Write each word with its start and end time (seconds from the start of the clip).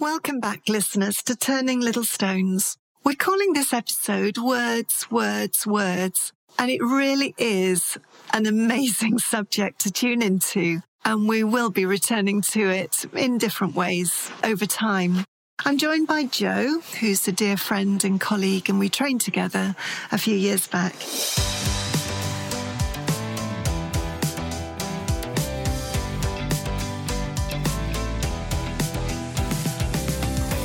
Welcome 0.00 0.38
back, 0.38 0.68
listeners, 0.68 1.24
to 1.24 1.34
Turning 1.34 1.80
Little 1.80 2.04
Stones. 2.04 2.76
We're 3.02 3.16
calling 3.16 3.52
this 3.52 3.72
episode 3.72 4.38
Words, 4.38 5.10
Words, 5.10 5.66
Words, 5.66 6.32
and 6.56 6.70
it 6.70 6.80
really 6.80 7.34
is 7.36 7.98
an 8.32 8.46
amazing 8.46 9.18
subject 9.18 9.80
to 9.80 9.90
tune 9.90 10.22
into, 10.22 10.82
and 11.04 11.28
we 11.28 11.42
will 11.42 11.70
be 11.70 11.84
returning 11.84 12.42
to 12.42 12.68
it 12.68 13.06
in 13.12 13.38
different 13.38 13.74
ways 13.74 14.30
over 14.44 14.66
time. 14.66 15.24
I'm 15.66 15.78
joined 15.78 16.06
by 16.06 16.26
Jo, 16.26 16.78
who's 17.00 17.26
a 17.26 17.32
dear 17.32 17.56
friend 17.56 18.04
and 18.04 18.20
colleague, 18.20 18.70
and 18.70 18.78
we 18.78 18.88
trained 18.88 19.22
together 19.22 19.74
a 20.12 20.18
few 20.18 20.36
years 20.36 20.68
back. 20.68 20.94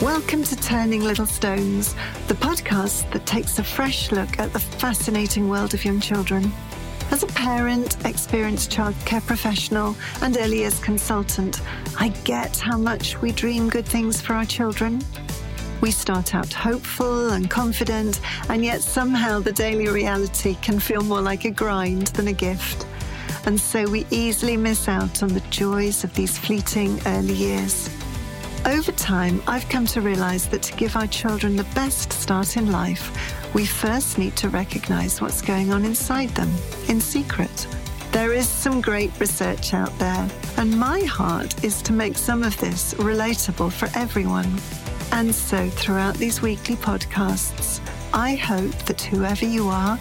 Welcome 0.04 0.44
to 0.44 0.58
Turning 0.58 1.02
Little 1.02 1.26
Stones, 1.26 1.96
the 2.28 2.34
podcast 2.34 3.10
that 3.14 3.26
takes 3.26 3.58
a 3.58 3.64
fresh 3.64 4.12
look 4.12 4.38
at 4.38 4.52
the 4.52 4.60
fascinating 4.60 5.48
world 5.48 5.74
of 5.74 5.86
young 5.86 6.02
children. 6.02 6.52
As 7.10 7.24
a 7.24 7.28
parent, 7.28 8.06
experienced 8.06 8.70
childcare 8.70 9.26
professional, 9.26 9.96
and 10.22 10.36
early 10.36 10.58
years 10.58 10.78
consultant, 10.82 11.62
I 11.98 12.10
get 12.26 12.58
how 12.58 12.78
much 12.78 13.22
we 13.22 13.32
dream 13.32 13.70
good 13.70 13.86
things 13.86 14.20
for 14.20 14.34
our 14.34 14.44
children. 14.44 15.02
We 15.80 15.92
start 15.92 16.36
out 16.36 16.52
hopeful 16.52 17.30
and 17.30 17.50
confident, 17.50 18.20
and 18.50 18.62
yet 18.62 18.82
somehow 18.82 19.40
the 19.40 19.54
daily 19.54 19.88
reality 19.88 20.56
can 20.56 20.82
feel 20.82 21.02
more 21.02 21.22
like 21.22 21.46
a 21.46 21.50
grind 21.50 22.08
than 22.08 22.28
a 22.28 22.34
gift. 22.34 22.86
And 23.46 23.58
so 23.58 23.90
we 23.90 24.06
easily 24.12 24.58
miss 24.58 24.90
out 24.90 25.24
on 25.24 25.30
the 25.30 25.44
joys 25.50 26.04
of 26.04 26.14
these 26.14 26.38
fleeting 26.38 27.00
early 27.06 27.36
years. 27.36 27.90
Over 28.66 28.94
time, 28.94 29.44
I've 29.46 29.68
come 29.68 29.86
to 29.88 30.00
realize 30.00 30.48
that 30.48 30.62
to 30.64 30.74
give 30.78 30.96
our 30.96 31.08
children 31.08 31.58
the 31.58 31.66
best 31.76 32.14
start 32.14 32.56
in 32.56 32.72
life, 32.72 33.12
we 33.54 33.66
first 33.66 34.18
need 34.18 34.38
to 34.38 34.48
recognize 34.48 35.20
what's 35.20 35.42
going 35.42 35.74
on 35.74 35.84
inside 35.84 36.30
them 36.30 36.50
in 36.88 37.02
secret. 37.02 37.68
There 38.14 38.32
is 38.32 38.48
some 38.48 38.80
great 38.80 39.12
research 39.20 39.74
out 39.74 39.98
there, 40.00 40.30
and 40.56 40.80
my 40.80 41.02
heart 41.02 41.62
is 41.62 41.82
to 41.82 41.92
make 41.92 42.18
some 42.18 42.42
of 42.42 42.56
this 42.58 42.94
relatable 42.94 43.74
for 43.74 43.90
everyone. 44.00 44.62
And 45.12 45.36
so, 45.36 45.70
throughout 45.70 46.16
these 46.16 46.42
weekly 46.42 46.78
podcasts, 46.78 47.82
I 48.14 48.36
hope 48.36 48.76
that 48.86 49.02
whoever 49.02 49.46
you 49.46 49.68
are, 49.68 50.00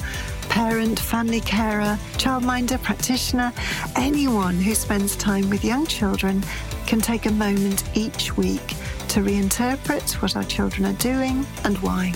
parent, 0.49 1.01
family 1.01 1.41
carer, 1.41 1.99
childminder, 2.13 2.81
practitioner, 2.81 3.53
anyone 3.97 4.55
who 4.55 4.77
spends 4.77 5.17
time 5.17 5.51
with 5.51 5.65
young 5.65 5.85
children 5.87 6.45
can 6.87 7.01
take 7.01 7.27
a 7.27 7.33
moment 7.33 7.85
each 7.97 8.37
week 8.37 8.67
to 9.09 9.21
reinterpret 9.21 10.23
what 10.23 10.37
our 10.37 10.45
children 10.45 10.87
are 10.87 10.99
doing 10.99 11.47
and 11.65 11.77
why. 11.79 12.13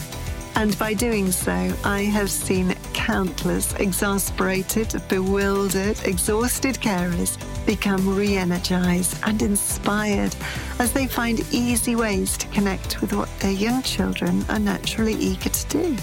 And 0.57 0.79
by 0.79 0.95
doing 0.95 1.31
so, 1.31 1.53
I 1.85 2.05
have 2.05 2.31
seen 2.31 2.75
countless 2.95 3.75
exasperated, 3.75 4.95
bewildered, 5.09 5.99
exhausted 6.05 6.77
carers 6.77 7.37
become 7.67 8.17
re 8.17 8.37
energized 8.37 9.19
and 9.25 9.43
inspired 9.43 10.35
as 10.79 10.93
they 10.93 11.07
find 11.07 11.45
easy 11.53 11.95
ways 11.95 12.39
to 12.39 12.47
connect 12.49 13.03
with 13.03 13.13
what 13.13 13.29
their 13.41 13.53
young 13.53 13.83
children 13.83 14.45
are 14.49 14.59
naturally 14.59 15.15
eager 15.15 15.51
to 15.51 15.69
do. 15.69 15.97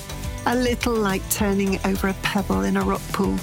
A 0.46 0.56
little 0.56 0.94
like 0.94 1.28
turning 1.32 1.80
over 1.86 2.10
a 2.10 2.16
pebble 2.22 2.62
in 2.62 2.78
a 2.78 2.84
rock 2.84 3.02
pool 3.12 3.38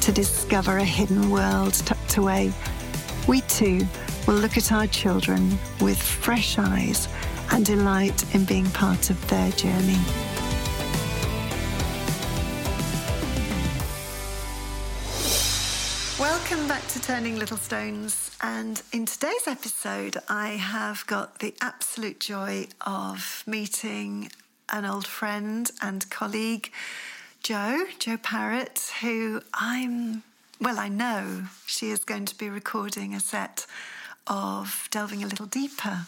to 0.00 0.10
discover 0.10 0.78
a 0.78 0.84
hidden 0.84 1.30
world 1.30 1.74
tucked 1.74 2.16
away. 2.16 2.52
We 3.28 3.42
too 3.42 3.86
will 4.26 4.34
look 4.34 4.56
at 4.56 4.72
our 4.72 4.88
children 4.88 5.56
with 5.80 6.00
fresh 6.00 6.58
eyes 6.58 7.08
and 7.52 7.64
delight 7.64 8.34
in 8.34 8.44
being 8.44 8.66
part 8.70 9.08
of 9.10 9.28
their 9.28 9.50
journey. 9.52 9.98
Welcome 16.18 16.66
back 16.66 16.84
to 16.88 17.00
Turning 17.00 17.38
Little 17.38 17.56
Stones. 17.56 18.36
And 18.42 18.82
in 18.92 19.06
today's 19.06 19.46
episode, 19.46 20.16
I 20.28 20.48
have 20.48 21.06
got 21.06 21.38
the 21.38 21.54
absolute 21.60 22.18
joy 22.18 22.66
of 22.84 23.44
meeting 23.46 24.30
an 24.72 24.84
old 24.84 25.06
friend 25.06 25.70
and 25.80 26.08
colleague, 26.10 26.72
Jo, 27.44 27.84
Jo 28.00 28.16
Parrott, 28.16 28.90
who 29.00 29.40
I'm, 29.54 30.24
well, 30.60 30.80
I 30.80 30.88
know 30.88 31.44
she 31.64 31.90
is 31.90 32.04
going 32.04 32.24
to 32.24 32.36
be 32.36 32.50
recording 32.50 33.14
a 33.14 33.20
set 33.20 33.66
of 34.26 34.88
delving 34.90 35.22
a 35.22 35.26
little 35.26 35.46
deeper 35.46 36.06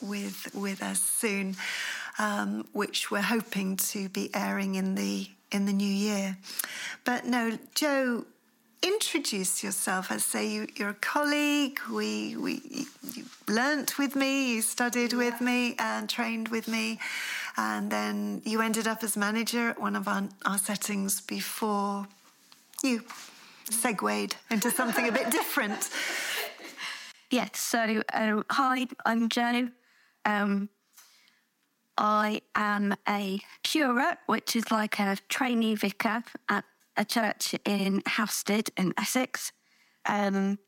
with 0.00 0.48
with 0.54 0.82
us 0.82 1.00
soon, 1.00 1.56
um, 2.18 2.66
which 2.72 3.10
we're 3.10 3.22
hoping 3.22 3.76
to 3.76 4.08
be 4.08 4.30
airing 4.34 4.74
in 4.74 4.94
the 4.94 5.28
in 5.50 5.66
the 5.66 5.72
new 5.72 5.84
year. 5.84 6.36
But 7.04 7.24
no, 7.24 7.58
Jo, 7.74 8.24
introduce 8.82 9.62
yourself. 9.62 10.10
I 10.10 10.16
say 10.16 10.48
you, 10.48 10.66
are 10.80 10.90
a 10.90 10.94
colleague. 10.94 11.78
We 11.90 12.36
we 12.36 12.86
you 13.14 13.24
learnt 13.48 13.98
with 13.98 14.16
me, 14.16 14.54
you 14.54 14.62
studied 14.62 15.12
yeah. 15.12 15.18
with 15.18 15.40
me, 15.40 15.74
and 15.78 16.08
trained 16.08 16.48
with 16.48 16.68
me, 16.68 16.98
and 17.56 17.90
then 17.90 18.42
you 18.44 18.60
ended 18.60 18.86
up 18.86 19.02
as 19.02 19.16
manager 19.16 19.70
at 19.70 19.80
one 19.80 19.96
of 19.96 20.08
our, 20.08 20.28
our 20.44 20.58
settings 20.58 21.20
before 21.20 22.06
you 22.82 23.02
segued 23.70 24.36
into 24.50 24.70
something 24.70 25.08
a 25.08 25.12
bit 25.12 25.30
different. 25.30 25.88
Yes, 27.32 27.60
so 27.60 28.02
uh, 28.12 28.42
hi, 28.50 28.86
I'm 29.06 29.30
Jo. 29.30 29.70
Um, 30.26 30.68
I 31.96 32.42
am 32.54 32.94
a 33.08 33.40
curate, 33.62 34.18
which 34.26 34.54
is 34.54 34.70
like 34.70 34.98
a 34.98 35.16
trainee 35.30 35.74
vicar 35.74 36.24
at 36.50 36.66
a 36.94 37.06
church 37.06 37.54
in 37.64 38.02
Halstead 38.04 38.68
in 38.76 38.92
Essex. 38.98 39.52
Um, 40.04 40.58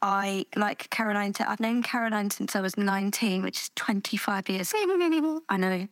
I 0.00 0.46
like 0.54 0.90
Caroline. 0.90 1.32
I've 1.40 1.58
known 1.58 1.82
Caroline 1.82 2.30
since 2.30 2.54
I 2.54 2.60
was 2.60 2.78
19, 2.78 3.42
which 3.42 3.58
is 3.58 3.70
25 3.74 4.48
years. 4.48 4.72
I 4.72 4.84
know. 4.84 5.40
I 5.48 5.56
know. 5.56 5.88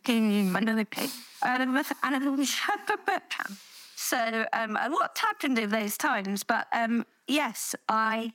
so 3.97 4.47
um, 4.53 4.79
a 4.81 4.89
lot 4.89 5.19
happened 5.19 5.59
in 5.59 5.71
those 5.71 5.99
times. 5.99 6.45
But 6.45 6.69
um, 6.73 7.05
yes, 7.27 7.75
I 7.89 8.33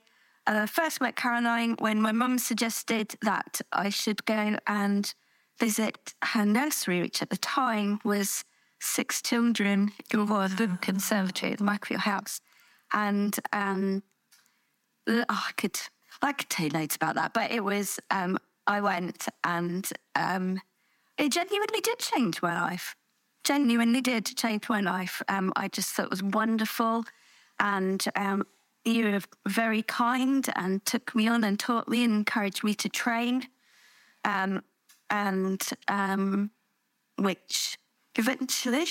uh, 0.47 0.66
first 0.66 1.02
met 1.02 1.16
Caroline 1.16 1.75
when 1.80 2.02
my 2.02 2.12
mum 2.12 2.40
suggested 2.40 3.16
that 3.22 3.62
I 3.72 3.90
should 3.90 4.25
go 4.25 4.58
and 4.66 5.13
visit 5.59 6.13
her 6.24 6.46
nursery, 6.46 7.02
which 7.02 7.22
at 7.22 7.30
the 7.30 7.38
time 7.38 8.00
was 8.03 8.44
six 8.80 9.22
children 9.22 9.91
was 10.13 10.56
the 10.56 10.78
conservatory 10.81 11.52
at 11.52 11.57
the 11.57 11.66
back 11.66 11.88
house. 11.91 12.41
And 12.94 13.38
um, 13.52 14.03
oh, 15.07 15.25
I 15.28 15.52
could 15.57 15.80
I 16.22 16.31
could 16.31 16.50
tell 16.50 16.68
you 16.68 16.72
loads 16.72 16.96
about 16.96 17.16
that, 17.16 17.34
but 17.34 17.52
it 17.52 17.63
was 17.63 18.00
um, 18.09 18.38
I 18.66 18.81
went 18.81 19.28
and 19.44 19.88
um, 20.16 20.62
it 21.18 21.31
genuinely 21.31 21.81
did 21.81 22.00
change 22.00 22.41
my 22.41 22.59
life. 22.59 22.96
Genuinely 23.44 24.02
did 24.02 24.25
change 24.25 24.69
my 24.69 24.81
life. 24.81 25.22
Um, 25.28 25.52
I 25.56 25.68
just 25.68 25.90
thought 25.90 26.06
it 26.06 26.09
was 26.09 26.24
wonderful, 26.24 27.06
and 27.59 28.03
um, 28.16 28.44
you 28.88 29.12
were 29.12 29.22
very 29.48 29.81
kind 29.81 30.50
and 30.56 30.84
took 30.86 31.14
me 31.16 31.28
on 31.28 31.44
and 31.44 31.59
taught 31.59 31.88
me 31.88 32.03
and 32.03 32.14
encouraged 32.14 32.64
me 32.64 32.74
to 32.75 32.90
train. 32.90 33.48
Um, 34.25 34.64
and 35.09 35.62
um, 35.88 36.52
which 37.18 37.78
eventually 38.16 38.86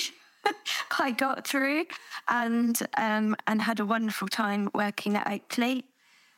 I 0.99 1.11
got 1.11 1.47
through 1.47 1.85
and 2.27 2.77
um, 2.97 3.35
and 3.45 3.61
had 3.61 3.79
a 3.79 3.85
wonderful 3.85 4.27
time 4.27 4.69
working 4.73 5.15
at 5.15 5.29
Oakley. 5.29 5.85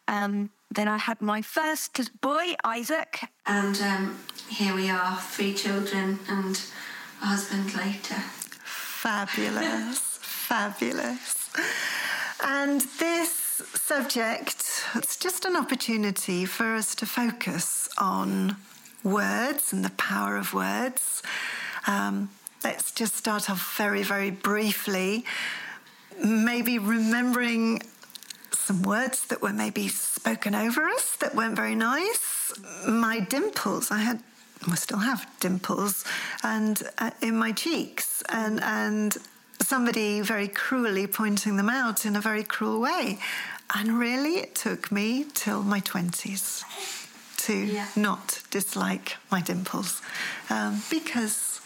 Um, 0.07 0.49
then 0.71 0.87
I 0.87 0.97
had 0.97 1.21
my 1.21 1.41
first 1.41 2.19
boy, 2.21 2.55
Isaac, 2.63 3.21
and 3.45 3.79
um, 3.81 4.19
here 4.49 4.75
we 4.75 4.89
are, 4.89 5.17
three 5.17 5.53
children 5.53 6.19
and 6.27 6.59
a 7.21 7.25
husband 7.25 7.75
later. 7.75 8.15
Fabulous, 8.63 9.99
fabulous. 10.21 11.49
And 12.43 12.81
this 12.99 13.48
subject, 13.59 14.83
it's 14.95 15.17
just 15.17 15.45
an 15.45 15.55
opportunity 15.55 16.45
for 16.45 16.75
us 16.75 16.95
to 16.95 17.05
focus 17.05 17.89
on 17.97 18.55
words 19.03 19.73
and 19.73 19.83
the 19.83 19.91
power 19.91 20.37
of 20.37 20.53
words. 20.53 21.23
Um, 21.87 22.29
let's 22.63 22.91
just 22.91 23.15
start 23.15 23.49
off 23.49 23.77
very, 23.77 24.03
very 24.03 24.31
briefly. 24.31 25.25
Maybe 26.23 26.79
remembering 26.79 27.81
some 28.51 28.83
words 28.83 29.25
that 29.27 29.41
were 29.41 29.53
maybe 29.53 29.87
spoken 29.87 30.53
over 30.53 30.87
us 30.87 31.15
that 31.17 31.35
weren't 31.35 31.55
very 31.55 31.75
nice. 31.75 32.53
My 32.87 33.19
dimples, 33.19 33.91
I 33.91 33.99
had, 33.99 34.21
I 34.69 34.75
still 34.75 34.99
have 34.99 35.27
dimples, 35.39 36.05
and 36.43 36.81
uh, 36.97 37.11
in 37.21 37.37
my 37.37 37.51
cheeks, 37.51 38.21
and 38.29 38.61
and 38.61 39.17
somebody 39.61 40.21
very 40.21 40.47
cruelly 40.47 41.07
pointing 41.07 41.57
them 41.57 41.69
out 41.69 42.05
in 42.05 42.15
a 42.15 42.21
very 42.21 42.43
cruel 42.43 42.79
way. 42.79 43.19
And 43.75 43.99
really, 43.99 44.37
it 44.37 44.55
took 44.55 44.91
me 44.91 45.25
till 45.33 45.61
my 45.63 45.79
20s 45.81 46.63
to 47.45 47.53
yeah. 47.53 47.87
not 47.95 48.41
dislike 48.49 49.17
my 49.31 49.41
dimples 49.41 50.01
um, 50.49 50.81
because 50.89 51.61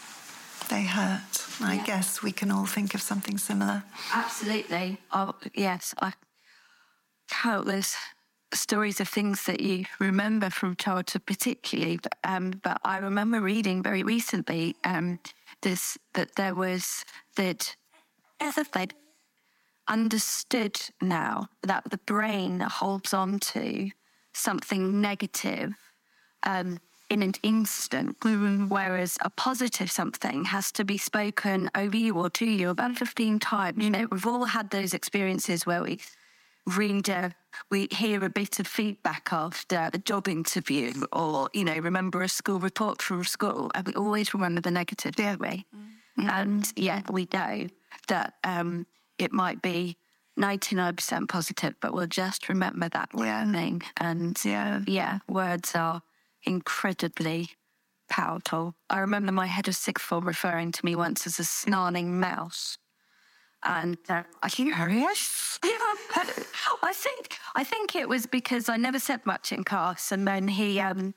they 0.69 0.83
hurt. 0.83 1.47
I 1.61 1.75
yeah. 1.75 1.83
guess 1.85 2.21
we 2.21 2.31
can 2.31 2.51
all 2.51 2.65
think 2.65 2.93
of 2.93 3.01
something 3.01 3.37
similar. 3.37 3.83
Absolutely. 4.13 4.97
Oh, 5.11 5.35
yes, 5.53 5.93
I 6.01 6.13
countless 7.29 7.95
stories 8.53 8.99
of 8.99 9.07
things 9.07 9.43
that 9.45 9.61
you 9.61 9.85
remember 9.99 10.49
from 10.49 10.75
childhood, 10.75 11.25
particularly. 11.25 11.99
Um, 12.23 12.59
but 12.63 12.79
I 12.83 12.97
remember 12.97 13.41
reading 13.41 13.81
very 13.81 14.03
recently 14.03 14.75
um, 14.83 15.19
this 15.61 15.97
that 16.13 16.35
there 16.35 16.53
was 16.53 17.05
that 17.35 17.75
as 18.39 18.57
if 18.57 18.71
they'd 18.71 18.93
understood 19.87 20.79
now 21.01 21.47
that 21.61 21.89
the 21.89 21.97
brain 21.97 22.59
holds 22.59 23.13
on 23.13 23.39
to 23.39 23.89
something 24.33 25.01
negative 25.01 25.73
um, 26.43 26.79
in 27.09 27.21
an 27.21 27.33
instant, 27.43 28.17
whereas 28.69 29.17
a 29.21 29.29
positive 29.29 29.91
something 29.91 30.45
has 30.45 30.71
to 30.71 30.83
be 30.83 30.97
spoken 30.97 31.69
over 31.75 31.95
you 31.95 32.15
or 32.15 32.29
to 32.29 32.45
you 32.45 32.69
about 32.69 32.97
15 32.97 33.39
times. 33.39 33.83
You 33.83 33.89
know, 33.89 34.07
we've 34.11 34.25
all 34.25 34.45
had 34.45 34.71
those 34.71 34.93
experiences 34.93 35.65
where 35.65 35.83
we 35.83 35.99
read 36.65 37.09
a, 37.09 37.35
we 37.69 37.87
hear 37.91 38.23
a 38.23 38.29
bit 38.29 38.59
of 38.59 38.65
feedback 38.65 39.29
after 39.31 39.89
a 39.93 39.97
job 39.97 40.27
interview 40.27 40.93
or, 41.11 41.49
you 41.53 41.65
know, 41.65 41.77
remember 41.77 42.23
a 42.23 42.29
school 42.29 42.59
report 42.59 43.01
from 43.01 43.23
school 43.25 43.69
and 43.75 43.87
we 43.87 43.93
always 43.93 44.33
remember 44.33 44.61
the 44.61 44.71
negative, 44.71 45.15
don't 45.15 45.39
we? 45.39 45.65
Mm-hmm. 45.75 46.29
And 46.29 46.73
yeah, 46.75 47.01
we 47.11 47.27
know 47.33 47.67
that 48.07 48.35
um, 48.43 48.85
it 49.17 49.31
might 49.31 49.61
be 49.61 49.97
99% 50.39 51.27
positive, 51.27 51.75
but 51.79 51.93
we'll 51.93 52.07
just 52.07 52.49
remember 52.49 52.89
that 52.89 53.09
yeah. 53.15 53.51
thing. 53.51 53.83
And 53.97 54.37
yeah. 54.43 54.81
yeah, 54.87 55.19
words 55.27 55.75
are 55.75 56.01
incredibly 56.43 57.51
powerful. 58.09 58.75
I 58.89 58.99
remember 58.99 59.31
my 59.31 59.47
head 59.47 59.67
of 59.67 59.75
sixth 59.75 60.05
form 60.05 60.25
referring 60.25 60.71
to 60.73 60.85
me 60.85 60.95
once 60.95 61.25
as 61.27 61.39
a 61.39 61.43
snarling 61.43 62.19
mouse. 62.19 62.77
And 63.63 63.97
uh, 64.09 64.23
are 64.41 64.49
you 64.57 64.73
curious? 64.73 65.59
I 65.63 66.91
think 66.93 67.37
I 67.55 67.63
think 67.63 67.95
it 67.95 68.09
was 68.09 68.25
because 68.25 68.67
I 68.67 68.75
never 68.75 68.99
said 68.99 69.25
much 69.25 69.53
in 69.53 69.63
class, 69.63 70.11
and 70.11 70.27
then 70.27 70.49
he, 70.49 70.81
um, 70.81 71.13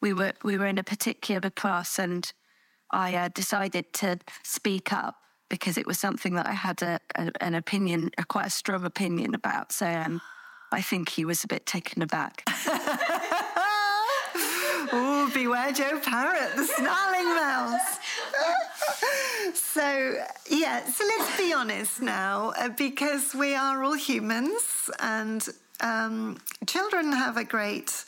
we 0.00 0.14
were 0.14 0.32
we 0.42 0.56
were 0.56 0.66
in 0.66 0.78
a 0.78 0.82
particular 0.82 1.50
class, 1.50 1.98
and 1.98 2.32
I 2.90 3.14
uh, 3.14 3.28
decided 3.28 3.92
to 3.94 4.20
speak 4.42 4.90
up 4.90 5.16
because 5.48 5.78
it 5.78 5.86
was 5.86 5.98
something 5.98 6.34
that 6.34 6.46
I 6.46 6.52
had 6.52 6.82
a, 6.82 7.00
a, 7.14 7.30
an 7.40 7.54
opinion, 7.54 8.10
a 8.18 8.24
quite 8.24 8.46
a 8.46 8.50
strong 8.50 8.84
opinion 8.84 9.34
about. 9.34 9.72
So 9.72 9.86
um, 9.86 10.20
I 10.72 10.82
think 10.82 11.08
he 11.08 11.24
was 11.24 11.44
a 11.44 11.46
bit 11.46 11.66
taken 11.66 12.02
aback. 12.02 12.42
oh, 14.92 15.30
beware 15.32 15.72
Jo 15.72 15.98
Parrott, 16.00 16.56
the 16.56 16.64
snarling 16.64 17.34
mouse. 17.34 17.98
so, 19.54 20.16
yeah, 20.50 20.84
so 20.84 21.04
let's 21.04 21.36
be 21.36 21.52
honest 21.52 22.02
now, 22.02 22.52
uh, 22.58 22.68
because 22.70 23.34
we 23.34 23.54
are 23.54 23.84
all 23.84 23.94
humans 23.94 24.90
and 25.00 25.46
um, 25.80 26.38
children 26.66 27.12
have 27.12 27.36
a 27.36 27.44
great 27.44 28.04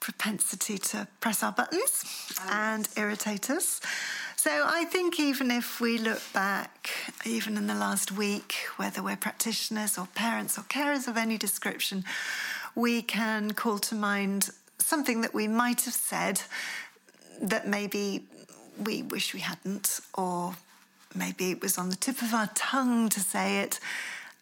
propensity 0.00 0.78
to 0.78 1.06
press 1.20 1.44
our 1.44 1.52
buttons 1.52 2.04
and 2.50 2.88
irritate 2.96 3.48
us. 3.50 3.80
So 4.42 4.64
I 4.66 4.86
think 4.86 5.20
even 5.20 5.52
if 5.52 5.80
we 5.80 5.98
look 5.98 6.20
back, 6.32 6.90
even 7.24 7.56
in 7.56 7.68
the 7.68 7.76
last 7.76 8.10
week, 8.10 8.56
whether 8.74 9.00
we're 9.00 9.14
practitioners 9.14 9.96
or 9.96 10.08
parents 10.16 10.58
or 10.58 10.62
carers 10.62 11.06
of 11.06 11.16
any 11.16 11.38
description, 11.38 12.02
we 12.74 13.02
can 13.02 13.52
call 13.52 13.78
to 13.78 13.94
mind 13.94 14.50
something 14.78 15.20
that 15.20 15.32
we 15.32 15.46
might 15.46 15.82
have 15.82 15.94
said 15.94 16.42
that 17.40 17.68
maybe 17.68 18.24
we 18.84 19.02
wish 19.02 19.32
we 19.32 19.38
hadn't, 19.38 20.00
or 20.14 20.56
maybe 21.14 21.52
it 21.52 21.62
was 21.62 21.78
on 21.78 21.88
the 21.88 21.94
tip 21.94 22.20
of 22.20 22.34
our 22.34 22.50
tongue 22.56 23.08
to 23.10 23.20
say 23.20 23.60
it. 23.60 23.78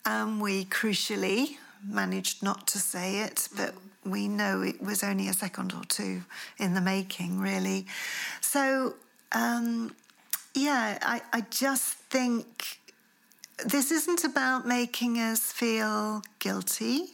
and 0.07 0.41
we 0.41 0.65
crucially 0.65 1.59
managed 1.87 2.43
not 2.43 2.67
to 2.69 2.79
say 2.79 3.21
it, 3.21 3.51
but 3.55 3.75
we 4.07 4.29
know 4.29 4.63
it 4.63 4.81
was 4.81 5.03
only 5.05 5.29
a 5.29 5.35
second 5.35 5.75
or 5.75 5.85
two 5.85 6.23
in 6.59 6.73
the 6.73 6.81
making, 6.81 7.39
really. 7.39 7.87
So 8.41 8.95
um, 9.33 9.95
yeah, 10.55 10.99
I, 11.03 11.23
I 11.33 11.43
just 11.51 11.95
think 11.95 12.81
this 13.65 13.91
isn't 13.91 14.25
about 14.25 14.67
making 14.67 15.19
us 15.19 15.53
feel 15.53 16.23
guilty 16.39 17.11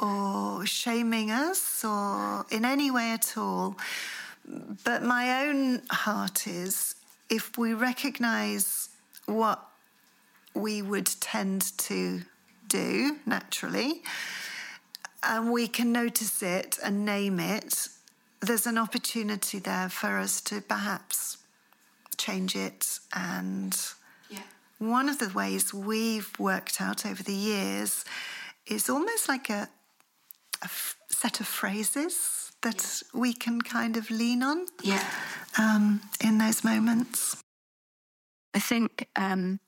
or 0.00 0.66
shaming 0.66 1.30
us 1.30 1.84
or 1.84 2.46
in 2.50 2.64
any 2.64 2.90
way 2.90 3.10
at 3.12 3.36
all. 3.36 3.76
But 4.84 5.02
my 5.02 5.46
own 5.46 5.82
heart 5.90 6.46
is 6.46 6.94
if 7.30 7.56
we 7.56 7.74
recognize 7.74 8.90
what 9.26 9.62
we 10.54 10.82
would 10.82 11.06
tend 11.06 11.76
to 11.78 12.22
do 12.68 13.16
naturally, 13.26 14.02
and 15.22 15.50
we 15.50 15.66
can 15.66 15.90
notice 15.92 16.42
it 16.42 16.78
and 16.84 17.04
name 17.04 17.40
it, 17.40 17.88
there's 18.44 18.66
an 18.66 18.78
opportunity 18.78 19.58
there 19.58 19.88
for 19.88 20.18
us 20.18 20.40
to 20.42 20.60
perhaps 20.60 21.38
change 22.16 22.56
it. 22.56 22.98
And 23.14 23.76
yeah. 24.30 24.42
one 24.78 25.08
of 25.08 25.18
the 25.18 25.30
ways 25.34 25.74
we've 25.74 26.32
worked 26.38 26.80
out 26.80 27.06
over 27.06 27.22
the 27.22 27.34
years 27.34 28.04
is 28.66 28.88
almost 28.88 29.28
like 29.28 29.50
a, 29.50 29.68
a 30.62 30.64
f- 30.64 30.96
set 31.08 31.40
of 31.40 31.46
phrases 31.46 32.52
that 32.62 33.02
yeah. 33.02 33.20
we 33.20 33.32
can 33.32 33.60
kind 33.60 33.96
of 33.96 34.10
lean 34.10 34.42
on 34.42 34.66
yeah. 34.82 35.04
um, 35.58 36.00
in 36.20 36.38
those 36.38 36.64
moments. 36.64 37.42
I 38.54 38.60
think 38.60 39.08
um, 39.16 39.60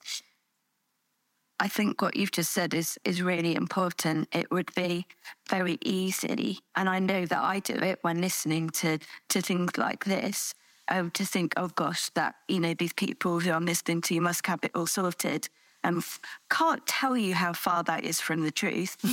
I 1.58 1.68
think 1.68 2.02
what 2.02 2.16
you've 2.16 2.32
just 2.32 2.52
said 2.52 2.74
is 2.74 2.98
is 3.04 3.22
really 3.22 3.54
important. 3.54 4.28
It 4.32 4.50
would 4.50 4.74
be 4.74 5.06
very 5.48 5.78
easy, 5.82 6.60
and 6.74 6.88
I 6.88 6.98
know 6.98 7.24
that 7.26 7.42
I 7.42 7.60
do 7.60 7.74
it 7.74 7.98
when 8.02 8.20
listening 8.20 8.70
to 8.70 8.98
to 9.28 9.40
things 9.40 9.78
like 9.78 10.04
this. 10.04 10.54
Um, 10.88 11.10
to 11.12 11.24
think, 11.24 11.54
oh 11.56 11.68
gosh, 11.68 12.10
that 12.10 12.36
you 12.46 12.60
know 12.60 12.74
these 12.74 12.92
people 12.92 13.40
who 13.40 13.50
I'm 13.50 13.66
listening 13.66 14.02
to 14.02 14.20
must 14.20 14.46
have 14.46 14.60
it 14.62 14.70
all 14.74 14.86
sorted, 14.86 15.48
and 15.82 15.98
f- 15.98 16.20
can't 16.48 16.86
tell 16.86 17.16
you 17.16 17.34
how 17.34 17.54
far 17.54 17.82
that 17.84 18.04
is 18.04 18.20
from 18.20 18.44
the 18.44 18.52
truth. 18.52 18.96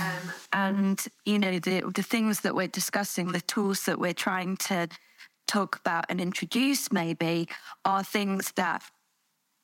um, 0.00 0.32
and 0.52 1.04
you 1.24 1.38
know 1.38 1.58
the 1.58 1.80
the 1.94 2.02
things 2.02 2.40
that 2.40 2.54
we're 2.54 2.68
discussing, 2.68 3.32
the 3.32 3.40
tools 3.40 3.84
that 3.86 3.98
we're 3.98 4.12
trying 4.12 4.56
to 4.68 4.88
talk 5.46 5.76
about 5.76 6.04
and 6.08 6.20
introduce, 6.20 6.92
maybe 6.92 7.48
are 7.84 8.04
things 8.04 8.52
that 8.56 8.82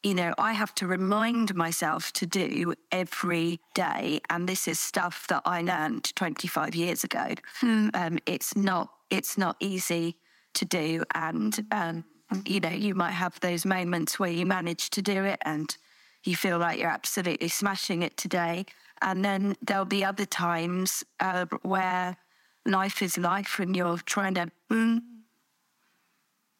you 0.02 0.14
know, 0.14 0.34
I 0.36 0.52
have 0.52 0.74
to 0.76 0.86
remind 0.86 1.54
myself 1.54 2.12
to 2.14 2.26
do 2.26 2.74
every 2.90 3.60
day. 3.74 4.20
And 4.28 4.48
this 4.48 4.66
is 4.66 4.80
stuff 4.80 5.26
that 5.28 5.42
I 5.44 5.62
learned 5.62 6.14
25 6.16 6.74
years 6.74 7.04
ago. 7.04 7.34
Mm. 7.60 7.90
Um, 7.94 8.18
it's 8.26 8.56
not, 8.56 8.90
it's 9.10 9.38
not 9.38 9.56
easy 9.60 10.16
to 10.54 10.64
do. 10.64 11.04
And, 11.14 11.64
um, 11.70 12.04
you 12.44 12.60
know, 12.60 12.70
you 12.70 12.94
might 12.94 13.12
have 13.12 13.38
those 13.40 13.64
moments 13.64 14.18
where 14.18 14.30
you 14.30 14.44
manage 14.44 14.90
to 14.90 15.02
do 15.02 15.24
it 15.24 15.38
and 15.44 15.76
you 16.24 16.34
feel 16.34 16.58
like 16.58 16.80
you're 16.80 16.88
absolutely 16.88 17.48
smashing 17.48 18.02
it 18.02 18.16
today. 18.16 18.66
And 19.00 19.24
then 19.24 19.56
there'll 19.62 19.84
be 19.84 20.04
other 20.04 20.26
times 20.26 21.04
uh, 21.20 21.46
where 21.62 22.16
life 22.66 23.02
is 23.02 23.18
life 23.18 23.58
and 23.60 23.76
you're 23.76 23.98
trying 23.98 24.34
to 24.34 24.50
mm, 24.70 25.00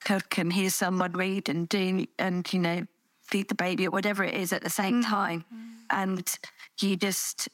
cook 0.05 0.39
and 0.39 0.53
hear 0.53 0.71
someone 0.71 1.13
read 1.13 1.49
and 1.49 1.69
do, 1.69 2.07
and, 2.19 2.53
you 2.53 2.59
know, 2.59 2.87
feed 3.33 3.49
the 3.49 3.55
baby 3.55 3.87
or 3.87 3.91
whatever 3.91 4.23
it 4.23 4.35
is 4.35 4.53
at 4.53 4.63
the 4.63 4.71
same 4.71 5.03
mm. 5.03 5.07
time. 5.07 5.45
Mm. 5.53 5.69
And 5.91 6.39
you 6.81 6.97
just, 6.97 7.49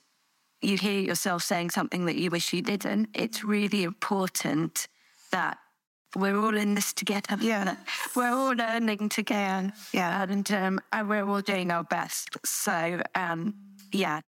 you 0.61 0.77
hear 0.77 1.01
yourself 1.01 1.43
saying 1.43 1.71
something 1.71 2.07
that 2.07 2.17
you 2.17 2.31
wish 2.31 2.53
you 2.53 2.63
didn't. 2.63 3.11
It's 3.15 3.45
really 3.45 3.85
important 3.85 4.89
that 5.31 5.59
we're 6.17 6.37
all 6.37 6.57
in 6.57 6.75
this 6.75 6.93
together. 6.93 7.37
Yeah. 7.41 7.77
We're 8.17 8.33
all 8.33 8.55
learning 8.55 9.11
together. 9.11 9.73
Yeah. 9.93 10.23
And, 10.23 10.51
um, 10.51 10.81
and 10.91 11.09
we're 11.09 11.29
all 11.29 11.43
doing 11.43 11.71
our 11.71 11.85
best. 11.85 12.39
So, 12.45 13.03
um, 13.15 13.55
yeah. 13.93 14.23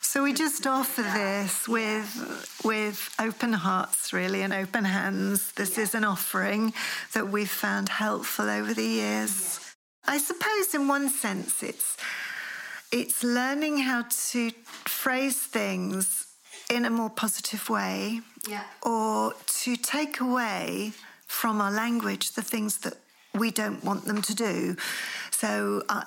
So 0.00 0.22
we 0.22 0.32
just 0.32 0.66
offer 0.66 1.02
this 1.02 1.68
with 1.68 2.60
with 2.64 3.14
open 3.18 3.52
hearts, 3.52 4.12
really, 4.12 4.42
and 4.42 4.52
open 4.52 4.84
hands. 4.84 5.52
This 5.52 5.78
is 5.78 5.94
an 5.94 6.04
offering 6.04 6.72
that 7.12 7.28
we've 7.28 7.50
found 7.50 7.88
helpful 7.88 8.48
over 8.48 8.72
the 8.72 8.84
years. 8.84 9.65
I 10.06 10.18
suppose, 10.18 10.74
in 10.74 10.88
one 10.88 11.08
sense, 11.08 11.62
it's 11.62 11.96
it's 12.92 13.24
learning 13.24 13.78
how 13.78 14.04
to 14.30 14.50
phrase 14.84 15.38
things 15.40 16.26
in 16.70 16.84
a 16.84 16.90
more 16.90 17.10
positive 17.10 17.68
way, 17.68 18.20
yeah. 18.48 18.62
or 18.82 19.34
to 19.62 19.76
take 19.76 20.20
away 20.20 20.92
from 21.26 21.60
our 21.60 21.70
language 21.72 22.32
the 22.32 22.42
things 22.42 22.78
that 22.78 22.94
we 23.34 23.50
don't 23.50 23.84
want 23.84 24.04
them 24.06 24.22
to 24.22 24.34
do. 24.34 24.76
So, 25.30 25.82
uh, 25.88 26.04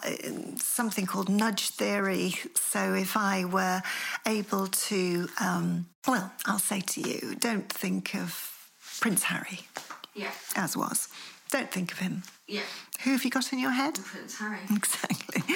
something 0.57 1.05
called 1.05 1.29
nudge 1.29 1.69
theory. 1.69 2.33
So, 2.55 2.93
if 2.93 3.15
I 3.15 3.45
were 3.45 3.81
able 4.25 4.67
to, 4.67 5.27
um, 5.39 5.85
well, 6.07 6.31
I'll 6.45 6.59
say 6.59 6.81
to 6.81 7.01
you, 7.01 7.35
don't 7.35 7.71
think 7.71 8.15
of 8.15 8.51
Prince 9.01 9.23
Harry, 9.23 9.59
Yeah. 10.15 10.31
as 10.55 10.75
was. 10.75 11.09
Don't 11.51 11.71
think 11.71 11.91
of 11.91 11.99
him. 11.99 12.23
Yeah. 12.49 12.61
Who 13.03 13.11
have 13.11 13.23
you 13.23 13.29
got 13.29 13.53
in 13.53 13.59
your 13.59 13.71
head? 13.71 13.99
Prince 14.03 14.37
Harry. 14.39 14.59
Exactly. 14.69 15.43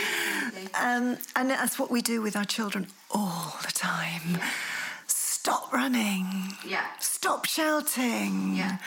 Um, 0.80 1.18
and 1.36 1.50
that's 1.50 1.78
what 1.78 1.92
we 1.92 2.02
do 2.02 2.22
with 2.22 2.36
our 2.36 2.46
children 2.46 2.88
all 3.12 3.56
the 3.66 3.72
time. 3.72 4.40
Stop 5.08 5.72
running. 5.74 6.28
Yeah. 6.66 6.86
Stop 7.00 7.46
shouting. 7.46 8.56
Yeah. 8.56 8.78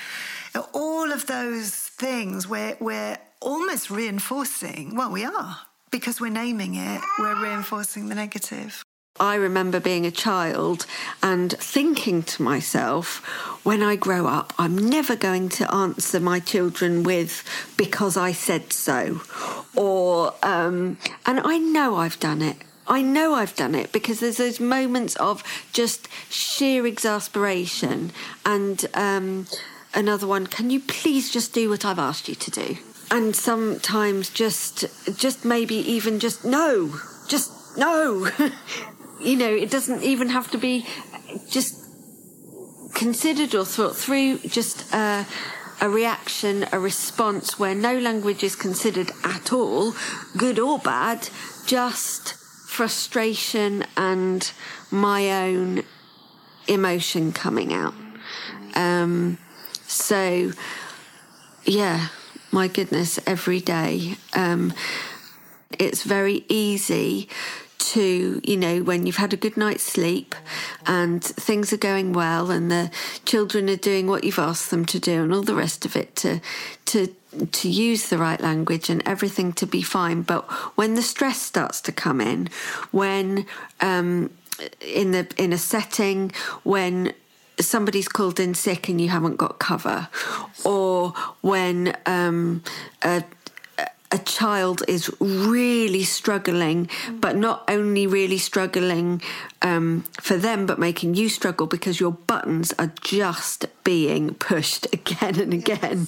All 0.72 1.12
of 1.12 1.26
those 1.26 1.70
things 1.74 2.48
we're, 2.48 2.76
we're 2.80 3.18
almost 3.40 3.90
reinforcing. 3.90 4.94
Well, 4.96 5.10
we 5.10 5.24
are. 5.24 5.58
Because 5.90 6.20
we're 6.20 6.30
naming 6.30 6.74
it, 6.74 7.00
we're 7.18 7.40
reinforcing 7.40 8.08
the 8.08 8.14
negative. 8.14 8.84
I 9.20 9.34
remember 9.36 9.80
being 9.80 10.06
a 10.06 10.10
child 10.10 10.86
and 11.22 11.52
thinking 11.52 12.22
to 12.24 12.42
myself, 12.42 13.18
when 13.64 13.82
I 13.82 13.96
grow 13.96 14.26
up, 14.26 14.52
I'm 14.58 14.76
never 14.76 15.16
going 15.16 15.48
to 15.50 15.74
answer 15.74 16.20
my 16.20 16.40
children 16.40 17.02
with 17.02 17.42
because 17.76 18.16
I 18.16 18.32
said 18.32 18.72
so. 18.72 19.20
Or, 19.74 20.34
um, 20.42 20.98
and 21.26 21.40
I 21.40 21.58
know 21.58 21.96
I've 21.96 22.20
done 22.20 22.42
it. 22.42 22.56
I 22.88 23.02
know 23.02 23.34
I've 23.34 23.56
done 23.56 23.74
it 23.74 23.92
because 23.92 24.20
there's 24.20 24.36
those 24.36 24.60
moments 24.60 25.16
of 25.16 25.42
just 25.72 26.08
sheer 26.30 26.86
exasperation. 26.86 28.12
And 28.44 28.84
um, 28.94 29.46
another 29.94 30.26
one, 30.26 30.46
can 30.46 30.70
you 30.70 30.80
please 30.80 31.30
just 31.30 31.52
do 31.52 31.68
what 31.68 31.84
I've 31.84 31.98
asked 31.98 32.28
you 32.28 32.36
to 32.36 32.50
do? 32.50 32.76
And 33.10 33.34
sometimes 33.34 34.30
just, 34.30 34.84
just 35.18 35.44
maybe 35.44 35.76
even 35.76 36.20
just 36.20 36.44
no, 36.44 36.94
just 37.28 37.76
no. 37.76 38.28
you 39.20 39.36
know, 39.36 39.48
it 39.48 39.70
doesn't 39.70 40.02
even 40.02 40.28
have 40.28 40.50
to 40.50 40.58
be 40.58 40.86
just 41.48 41.84
considered 42.94 43.54
or 43.54 43.64
thought 43.64 43.96
through, 43.96 44.38
just 44.38 44.92
a 44.94 45.26
reaction, 45.88 46.66
a 46.72 46.78
response 46.78 47.58
where 47.58 47.74
no 47.74 47.98
language 47.98 48.42
is 48.42 48.56
considered 48.56 49.10
at 49.24 49.52
all, 49.52 49.92
good 50.36 50.58
or 50.58 50.78
bad, 50.78 51.28
just 51.66 52.34
frustration 52.66 53.84
and 53.96 54.52
my 54.90 55.48
own 55.48 55.82
emotion 56.68 57.32
coming 57.32 57.72
out. 57.72 57.94
Um, 58.74 59.38
so, 59.86 60.52
yeah, 61.64 62.08
my 62.50 62.68
goodness, 62.68 63.18
every 63.26 63.60
day. 63.60 64.16
Um, 64.34 64.72
it's 65.78 66.02
very 66.02 66.44
easy 66.48 67.28
to, 67.92 68.40
you 68.42 68.56
know, 68.56 68.82
when 68.82 69.06
you've 69.06 69.16
had 69.16 69.32
a 69.32 69.36
good 69.36 69.56
night's 69.56 69.84
sleep 69.84 70.34
and 70.86 71.22
things 71.22 71.72
are 71.72 71.76
going 71.76 72.12
well 72.12 72.50
and 72.50 72.70
the 72.70 72.90
children 73.24 73.70
are 73.70 73.76
doing 73.76 74.06
what 74.08 74.24
you've 74.24 74.38
asked 74.38 74.70
them 74.70 74.84
to 74.86 74.98
do 74.98 75.22
and 75.22 75.32
all 75.32 75.42
the 75.42 75.54
rest 75.54 75.84
of 75.84 75.94
it 75.94 76.16
to 76.16 76.40
to 76.86 77.14
to 77.52 77.68
use 77.68 78.08
the 78.08 78.18
right 78.18 78.40
language 78.40 78.88
and 78.88 79.02
everything 79.06 79.52
to 79.52 79.66
be 79.66 79.82
fine. 79.82 80.22
But 80.22 80.44
when 80.76 80.94
the 80.94 81.02
stress 81.02 81.40
starts 81.40 81.80
to 81.82 81.92
come 81.92 82.20
in, 82.20 82.48
when 82.90 83.46
um, 83.80 84.30
in 84.80 85.12
the 85.12 85.28
in 85.36 85.52
a 85.52 85.58
setting 85.58 86.32
when 86.64 87.12
somebody's 87.60 88.08
called 88.08 88.38
in 88.40 88.54
sick 88.54 88.88
and 88.88 89.00
you 89.00 89.08
haven't 89.08 89.36
got 89.36 89.58
cover, 89.58 90.08
or 90.64 91.10
when 91.40 91.96
um, 92.06 92.62
a 93.02 93.22
a 94.12 94.18
child 94.18 94.82
is 94.86 95.10
really 95.20 96.04
struggling, 96.04 96.88
but 97.10 97.36
not 97.36 97.64
only 97.68 98.06
really 98.06 98.38
struggling 98.38 99.20
um, 99.62 100.04
for 100.20 100.36
them, 100.36 100.66
but 100.66 100.78
making 100.78 101.14
you 101.14 101.28
struggle 101.28 101.66
because 101.66 101.98
your 101.98 102.12
buttons 102.12 102.72
are 102.78 102.92
just 103.00 103.66
being 103.84 104.34
pushed 104.34 104.86
again 104.92 105.40
and 105.40 105.52
again. 105.52 106.06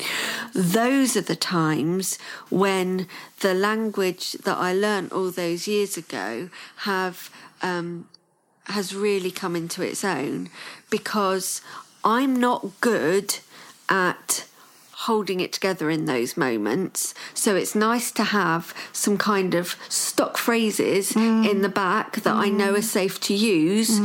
Those 0.55 1.17
are 1.17 1.23
the 1.23 1.37
times 1.37 2.19
when 2.50 3.07
the 3.40 3.55
language 3.55 4.33
that 4.33 4.57
I 4.57 4.73
learnt 4.73 5.12
all 5.12 5.31
those 5.31 5.67
years 5.67 5.97
ago 5.97 6.50
have 6.78 7.31
um, 7.62 8.09
has 8.67 8.95
really 8.95 9.31
come 9.31 9.57
into 9.57 9.83
its 9.83 10.05
own 10.05 10.50
because 10.90 11.62
I'm 12.05 12.37
not 12.38 12.81
good 12.81 13.38
at 13.88 14.47
holding 15.07 15.38
it 15.40 15.52
together 15.52 15.90
in 15.90 16.07
those 16.07 16.37
moments. 16.37 17.14
So 17.33 17.55
it's 17.55 17.75
nice 17.75 18.11
to 18.12 18.25
have 18.25 18.75
some 18.93 19.17
kind 19.17 19.55
of 19.55 19.76
stock 19.88 20.37
phrases 20.37 21.12
Mm. 21.12 21.49
in 21.49 21.62
the 21.62 21.69
back 21.69 22.17
that 22.23 22.35
I 22.35 22.49
know 22.49 22.75
are 22.75 22.83
safe 22.83 23.21
to 23.21 23.35
use. 23.35 24.00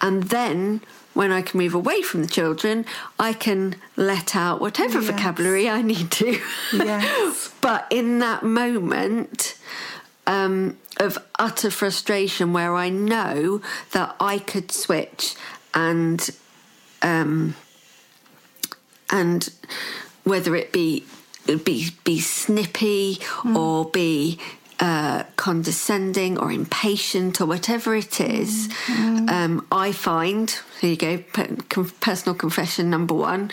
And 0.00 0.24
then 0.24 0.80
when 1.14 1.32
I 1.32 1.42
can 1.42 1.58
move 1.58 1.74
away 1.74 2.02
from 2.02 2.22
the 2.22 2.28
children, 2.28 2.86
I 3.18 3.32
can 3.32 3.74
let 3.96 4.36
out 4.36 4.60
whatever 4.60 5.00
Yes. 5.00 5.10
vocabulary 5.10 5.68
I 5.68 5.82
need 5.82 6.10
to. 6.12 6.38
Yes. 6.72 7.50
but 7.60 7.86
in 7.90 8.20
that 8.20 8.42
moment, 8.44 9.54
um, 10.28 10.76
of 10.98 11.18
utter 11.40 11.70
frustration 11.70 12.52
where 12.52 12.74
I 12.76 12.88
know 12.88 13.60
that 13.90 14.14
I 14.20 14.38
could 14.38 14.70
switch 14.70 15.34
and 15.74 16.30
um, 17.02 17.56
and 19.10 19.48
whether 20.30 20.54
it 20.56 20.72
be 20.72 21.04
be 21.64 21.90
be 22.04 22.20
snippy 22.20 23.18
or 23.56 23.86
be 23.86 24.38
uh, 24.78 25.24
condescending 25.36 26.38
or 26.38 26.50
impatient 26.50 27.40
or 27.40 27.46
whatever 27.46 27.94
it 27.94 28.20
is, 28.20 28.68
um, 28.88 29.66
I 29.70 29.92
find 29.92 30.56
here 30.80 30.90
you 30.90 30.96
go 30.96 31.18
personal 32.00 32.34
confession 32.34 32.88
number 32.88 33.12
one 33.14 33.50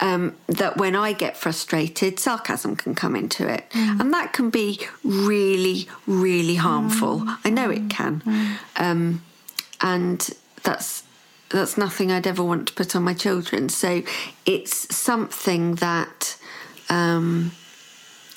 um, 0.00 0.34
that 0.48 0.76
when 0.76 0.94
I 0.96 1.12
get 1.14 1.36
frustrated, 1.36 2.18
sarcasm 2.18 2.76
can 2.76 2.94
come 2.94 3.14
into 3.16 3.48
it, 3.48 3.64
and 3.72 4.12
that 4.12 4.32
can 4.32 4.50
be 4.50 4.80
really 5.04 5.88
really 6.06 6.56
harmful. 6.56 7.22
I 7.44 7.50
know 7.50 7.70
it 7.70 7.88
can, 7.88 8.14
um, 8.76 9.22
and 9.80 10.28
that's 10.64 11.05
that's 11.50 11.76
nothing 11.76 12.10
I'd 12.10 12.26
ever 12.26 12.42
want 12.42 12.68
to 12.68 12.74
put 12.74 12.96
on 12.96 13.02
my 13.02 13.14
children. 13.14 13.68
So 13.68 14.02
it's 14.44 14.94
something 14.94 15.76
that, 15.76 16.36
um, 16.88 17.52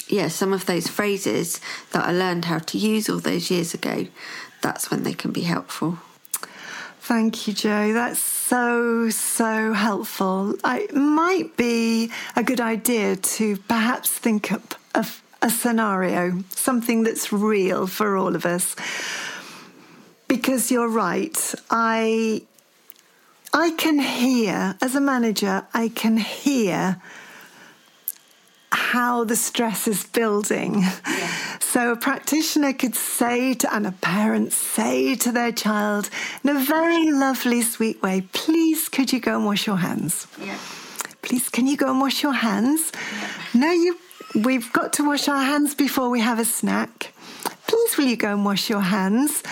yeah, 0.08 0.28
some 0.28 0.54
of 0.54 0.66
those 0.66 0.88
phrases 0.88 1.60
that 1.92 2.06
I 2.06 2.12
learned 2.12 2.46
how 2.46 2.60
to 2.60 2.78
use 2.78 3.10
all 3.10 3.20
those 3.20 3.50
years 3.50 3.74
ago, 3.74 4.08
that's 4.62 4.92
when 4.92 5.04
they 5.04 5.14
can 5.14 5.32
be 5.32 5.42
helpful. 5.42 6.00
Thank 7.02 7.48
you, 7.48 7.54
Jo. 7.54 7.94
That's 7.94 8.20
so, 8.20 9.10
so 9.10 9.74
helpful. 9.74 10.54
I, 10.64 10.82
it 10.82 10.96
might 10.96 11.58
be 11.58 12.12
a 12.36 12.44
good 12.44 12.62
idea 12.62 13.16
to 13.16 13.58
perhaps 13.58 14.12
think 14.12 14.52
up 14.52 14.76
of 14.94 15.24
a 15.42 15.50
scenario, 15.50 16.44
something 16.50 17.04
that's 17.04 17.32
real 17.32 17.88
for 17.88 18.16
all 18.16 18.36
of 18.36 18.46
us. 18.46 18.76
Because 20.28 20.70
you're 20.70 20.90
right. 20.90 21.56
I 21.72 22.44
I 23.54 23.72
can 23.72 24.00
hear, 24.00 24.76
as 24.82 24.96
a 24.96 25.02
manager, 25.02 25.66
I 25.74 25.90
can 25.90 26.18
hear 26.18 27.02
how 28.72 29.24
the 29.24 29.36
stress 29.36 29.88
is 29.88 30.06
building. 30.06 30.84
So 31.60 31.92
a 31.92 31.96
practitioner 31.96 32.74
could 32.74 32.96
say 32.96 33.54
to, 33.56 33.74
and 33.74 33.86
a 33.86 33.92
parent 33.92 34.54
say 34.54 35.16
to 35.16 35.32
their 35.32 35.52
child 35.52 36.10
in 36.44 36.56
a 36.56 36.60
very 36.64 37.12
lovely, 37.12 37.62
sweet 37.62 38.02
way, 38.02 38.28
please 38.34 38.90
could 38.90 39.14
you 39.14 39.20
go 39.20 39.36
and 39.36 39.46
wash 39.46 39.68
your 39.68 39.78
hands? 39.78 40.28
Yeah. 40.40 40.58
Please 41.22 41.50
can 41.50 41.68
you 41.68 41.78
go 41.78 41.90
and 41.90 42.00
wash 42.00 42.24
your 42.24 42.34
hands? 42.34 42.92
No, 43.54 43.72
you 43.72 43.98
we've 44.36 44.72
got 44.74 44.94
to 44.94 45.04
wash 45.06 45.28
our 45.28 45.44
hands 45.44 45.76
before 45.76 46.10
we 46.10 46.22
have 46.22 46.40
a 46.40 46.46
snack. 46.46 47.14
Please 47.70 47.98
will 47.98 48.06
you 48.06 48.18
go 48.18 48.34
and 48.34 48.44
wash 48.44 48.68
your 48.68 48.82
hands? 48.82 49.44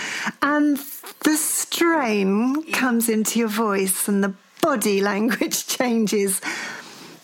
And 0.42 0.78
the 1.24 1.38
strain 1.38 2.64
comes 2.72 3.10
into 3.10 3.38
your 3.38 3.48
voice 3.48 4.08
and 4.08 4.24
the 4.24 4.34
body 4.60 5.02
language 5.12 5.68
changes. 5.68 6.42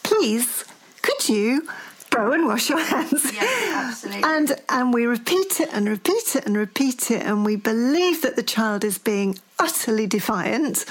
Please, 0.04 0.66
could 1.02 1.28
you 1.28 1.68
go 2.12 2.32
and 2.32 2.46
wash 2.46 2.70
your 2.70 2.80
hands? 2.80 3.34
Yeah, 3.34 3.88
absolutely. 3.90 4.24
And 4.24 4.56
and 4.70 4.94
we 4.94 5.06
repeat 5.08 5.60
it 5.60 5.70
and 5.74 5.90
repeat 5.90 6.36
it 6.36 6.46
and 6.46 6.56
repeat 6.56 7.10
it, 7.10 7.24
and 7.24 7.44
we 7.44 7.56
believe 7.56 8.22
that 8.22 8.36
the 8.36 8.44
child 8.44 8.84
is 8.84 9.00
being 9.00 9.40
utterly 9.58 10.06
defiant, 10.06 10.86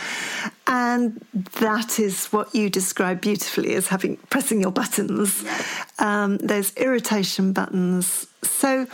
and 0.66 1.24
that 1.60 2.00
is 2.00 2.26
what 2.26 2.52
you 2.54 2.68
describe 2.68 3.20
beautifully 3.20 3.74
as 3.74 3.86
having 3.86 4.16
pressing 4.30 4.60
your 4.60 4.72
buttons. 4.72 5.44
Um, 6.00 6.38
there's 6.38 6.74
irritation 6.74 7.52
buttons. 7.52 8.26
So. 8.42 8.88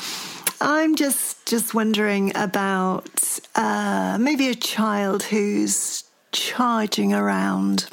I'm 0.60 0.96
just 0.96 1.46
just 1.46 1.74
wondering 1.74 2.32
about 2.36 3.08
uh, 3.54 4.18
maybe 4.20 4.48
a 4.48 4.54
child 4.54 5.22
who's 5.24 6.04
charging 6.32 7.14
around 7.14 7.86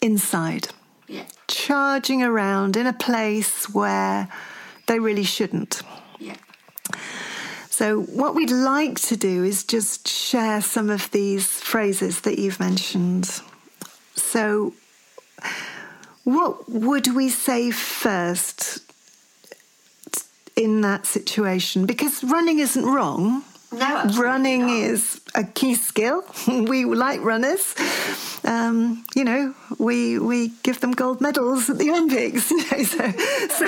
inside 0.00 0.68
Yeah. 1.08 1.24
charging 1.48 2.22
around 2.22 2.76
in 2.76 2.86
a 2.86 2.92
place 2.92 3.68
where 3.70 4.28
they 4.86 4.98
really 5.00 5.24
shouldn't. 5.24 5.82
Yeah. 6.20 6.36
So, 7.70 8.02
what 8.02 8.34
we'd 8.34 8.50
like 8.50 9.00
to 9.00 9.16
do 9.16 9.42
is 9.44 9.64
just 9.64 10.06
share 10.08 10.60
some 10.62 10.88
of 10.90 11.10
these 11.10 11.46
phrases 11.46 12.20
that 12.20 12.38
you've 12.38 12.60
mentioned. 12.60 13.40
So, 14.14 14.72
what 16.24 16.68
would 16.70 17.14
we 17.14 17.28
say 17.28 17.70
first 17.70 18.80
in 20.56 20.80
that 20.80 21.06
situation? 21.06 21.86
Because 21.86 22.24
running 22.24 22.58
isn't 22.58 22.84
wrong. 22.84 23.44
No, 23.72 24.04
running 24.16 24.62
not. 24.62 24.70
is 24.70 25.20
a 25.34 25.44
key 25.44 25.74
skill. 25.74 26.24
we 26.48 26.84
like 26.84 27.20
runners. 27.20 27.74
Um, 28.44 29.04
you 29.14 29.24
know, 29.24 29.54
we 29.78 30.18
we 30.18 30.48
give 30.62 30.80
them 30.80 30.92
gold 30.92 31.20
medals 31.20 31.68
at 31.68 31.78
the 31.78 31.90
Olympics. 31.90 32.50
You 32.50 32.58
know, 32.58 32.84
so 32.84 33.10
so 33.48 33.66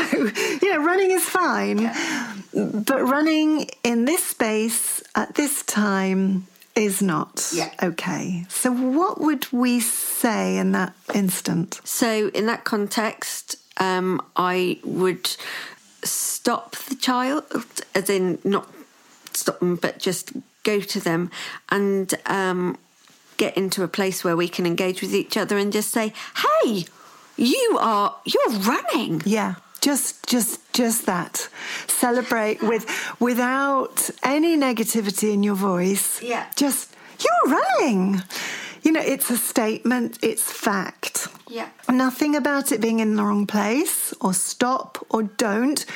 you 0.62 0.72
know, 0.72 0.84
running 0.84 1.10
is 1.10 1.24
fine, 1.24 1.78
yeah. 1.78 2.36
but 2.52 3.02
running 3.02 3.68
in 3.82 4.04
this 4.04 4.24
space 4.24 5.02
at 5.14 5.34
this 5.34 5.62
time 5.64 6.46
is 6.78 7.02
not 7.02 7.50
yeah. 7.52 7.70
okay. 7.82 8.46
So, 8.48 8.70
what 8.72 9.20
would 9.20 9.50
we 9.52 9.80
say 9.80 10.58
in 10.58 10.72
that 10.72 10.94
instant? 11.12 11.80
So, 11.84 12.28
in 12.28 12.46
that 12.46 12.64
context, 12.64 13.56
um, 13.78 14.22
I 14.36 14.78
would 14.84 15.36
stop 16.08 16.76
the 16.76 16.94
child, 16.94 17.44
as 17.94 18.10
in 18.10 18.38
not 18.44 18.68
stop 19.32 19.60
them, 19.60 19.76
but 19.76 19.98
just 19.98 20.32
go 20.64 20.80
to 20.80 21.00
them 21.00 21.30
and 21.70 22.14
um, 22.26 22.78
get 23.36 23.56
into 23.56 23.82
a 23.82 23.88
place 23.88 24.24
where 24.24 24.36
we 24.36 24.48
can 24.48 24.66
engage 24.66 25.00
with 25.00 25.14
each 25.14 25.36
other 25.36 25.58
and 25.58 25.72
just 25.72 25.90
say, 25.90 26.12
"Hey, 26.62 26.84
you 27.36 27.78
are 27.80 28.16
you're 28.24 28.58
running." 28.60 29.22
Yeah 29.24 29.56
just 29.80 30.26
just 30.26 30.60
just 30.72 31.06
that. 31.06 31.48
Celebrate 31.86 32.62
with 32.62 32.86
without 33.20 34.10
any 34.22 34.56
negativity 34.56 35.32
in 35.32 35.42
your 35.42 35.54
voice. 35.54 36.22
Yeah. 36.22 36.46
Just 36.56 36.94
you're 37.20 37.56
running 37.56 38.22
you 38.82 38.92
know 38.92 39.00
it's 39.00 39.30
a 39.30 39.36
statement 39.36 40.18
it's 40.22 40.50
fact 40.50 41.28
yeah 41.48 41.68
nothing 41.88 42.34
about 42.36 42.72
it 42.72 42.80
being 42.80 43.00
in 43.00 43.16
the 43.16 43.22
wrong 43.22 43.46
place 43.46 44.12
or 44.20 44.32
stop 44.32 45.04
or 45.10 45.22
don't 45.22 45.86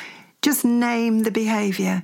just 0.41 0.65
name 0.65 1.23
the 1.23 1.31
behavior 1.31 2.03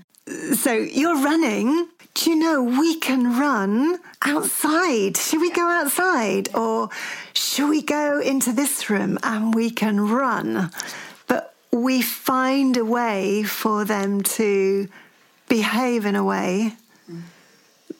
so 0.53 0.73
you're 0.73 1.21
running 1.21 1.87
do 2.19 2.31
you 2.31 2.35
know 2.35 2.61
we 2.61 2.95
can 2.95 3.39
run 3.39 3.97
outside? 4.25 5.15
Should 5.15 5.39
we 5.39 5.51
go 5.51 5.69
outside? 5.69 6.53
Or 6.53 6.89
should 7.33 7.69
we 7.69 7.81
go 7.81 8.19
into 8.19 8.51
this 8.51 8.89
room 8.89 9.17
and 9.23 9.55
we 9.55 9.69
can 9.69 10.01
run? 10.01 10.69
But 11.27 11.55
we 11.71 12.01
find 12.01 12.75
a 12.75 12.83
way 12.83 13.43
for 13.43 13.85
them 13.85 14.21
to 14.23 14.89
behave 15.47 16.05
in 16.05 16.15
a 16.15 16.23
way 16.23 16.75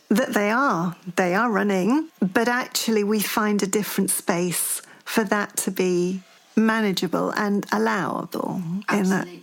that 0.10 0.34
they 0.34 0.50
are. 0.50 0.96
They 1.16 1.36
are 1.36 1.50
running, 1.50 2.10
but 2.20 2.48
actually, 2.48 3.04
we 3.04 3.20
find 3.20 3.62
a 3.64 3.68
different 3.68 4.10
space 4.10 4.82
for 5.06 5.24
that 5.24 5.58
to 5.58 5.72
be 5.72 6.22
manageable 6.56 7.32
and 7.32 7.66
allowable. 7.72 8.62
Absolutely. 8.90 9.42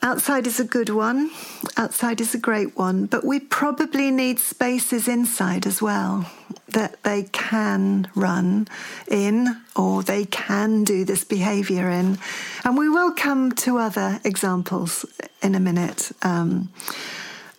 Outside 0.00 0.46
is 0.46 0.60
a 0.60 0.64
good 0.64 0.90
one. 0.90 1.30
Outside 1.76 2.20
is 2.20 2.34
a 2.34 2.38
great 2.38 2.76
one, 2.76 3.06
but 3.06 3.24
we 3.24 3.40
probably 3.40 4.10
need 4.12 4.38
spaces 4.38 5.08
inside 5.08 5.66
as 5.66 5.82
well 5.82 6.30
that 6.68 7.02
they 7.02 7.24
can 7.24 8.08
run 8.14 8.68
in 9.10 9.60
or 9.74 10.02
they 10.04 10.24
can 10.24 10.84
do 10.84 11.04
this 11.04 11.24
behavior 11.24 11.90
in. 11.90 12.18
And 12.64 12.78
we 12.78 12.88
will 12.88 13.10
come 13.10 13.52
to 13.52 13.78
other 13.78 14.20
examples 14.24 15.04
in 15.42 15.56
a 15.56 15.60
minute. 15.60 16.12
Um, 16.22 16.70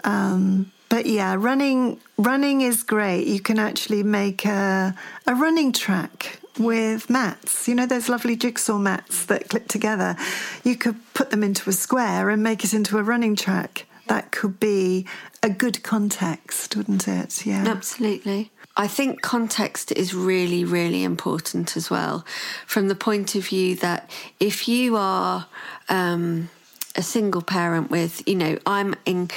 um, 0.06 0.72
but 0.90 1.06
yeah, 1.06 1.36
running 1.38 2.00
running 2.18 2.62
is 2.62 2.84
great. 2.84 3.28
You 3.28 3.40
can 3.40 3.60
actually 3.60 4.04
make 4.04 4.46
a, 4.46 4.96
a 5.28 5.36
running 5.36 5.72
track 5.72 6.40
with 6.58 7.10
mats. 7.10 7.68
You 7.68 7.76
know 7.76 7.86
those 7.86 8.10
lovely 8.10 8.36
jigsaw 8.36 8.78
mats 8.78 9.26
that 9.26 9.50
clip 9.50 9.68
together? 9.68 10.16
You 10.64 10.76
could 10.76 10.98
put 11.14 11.30
them 11.30 11.44
into 11.44 11.70
a 11.70 11.74
square 11.74 12.30
and 12.30 12.44
make 12.44 12.64
it 12.64 12.74
into 12.74 12.98
a 12.98 13.04
running 13.04 13.36
track. 13.36 13.86
That 14.08 14.32
could 14.32 14.60
be 14.60 15.06
a 15.44 15.50
good 15.50 15.84
context, 15.84 16.76
wouldn't 16.76 17.08
it? 17.08 17.46
Yeah. 17.46 17.66
Absolutely. 17.68 18.52
I 18.76 18.88
think 18.88 19.22
context 19.22 19.92
is 19.92 20.16
really, 20.16 20.64
really 20.64 21.04
important 21.04 21.78
as 21.78 21.90
well, 21.90 22.26
from 22.66 22.88
the 22.88 22.96
point 22.96 23.36
of 23.36 23.48
view 23.48 23.76
that 23.76 24.10
if 24.40 24.68
you 24.68 24.96
are 24.96 25.48
um, 25.90 26.50
a 26.96 27.04
single 27.04 27.42
parent 27.42 27.92
with, 27.92 28.28
you 28.28 28.36
know, 28.36 28.58
I'm 28.66 28.96
in 29.06 29.30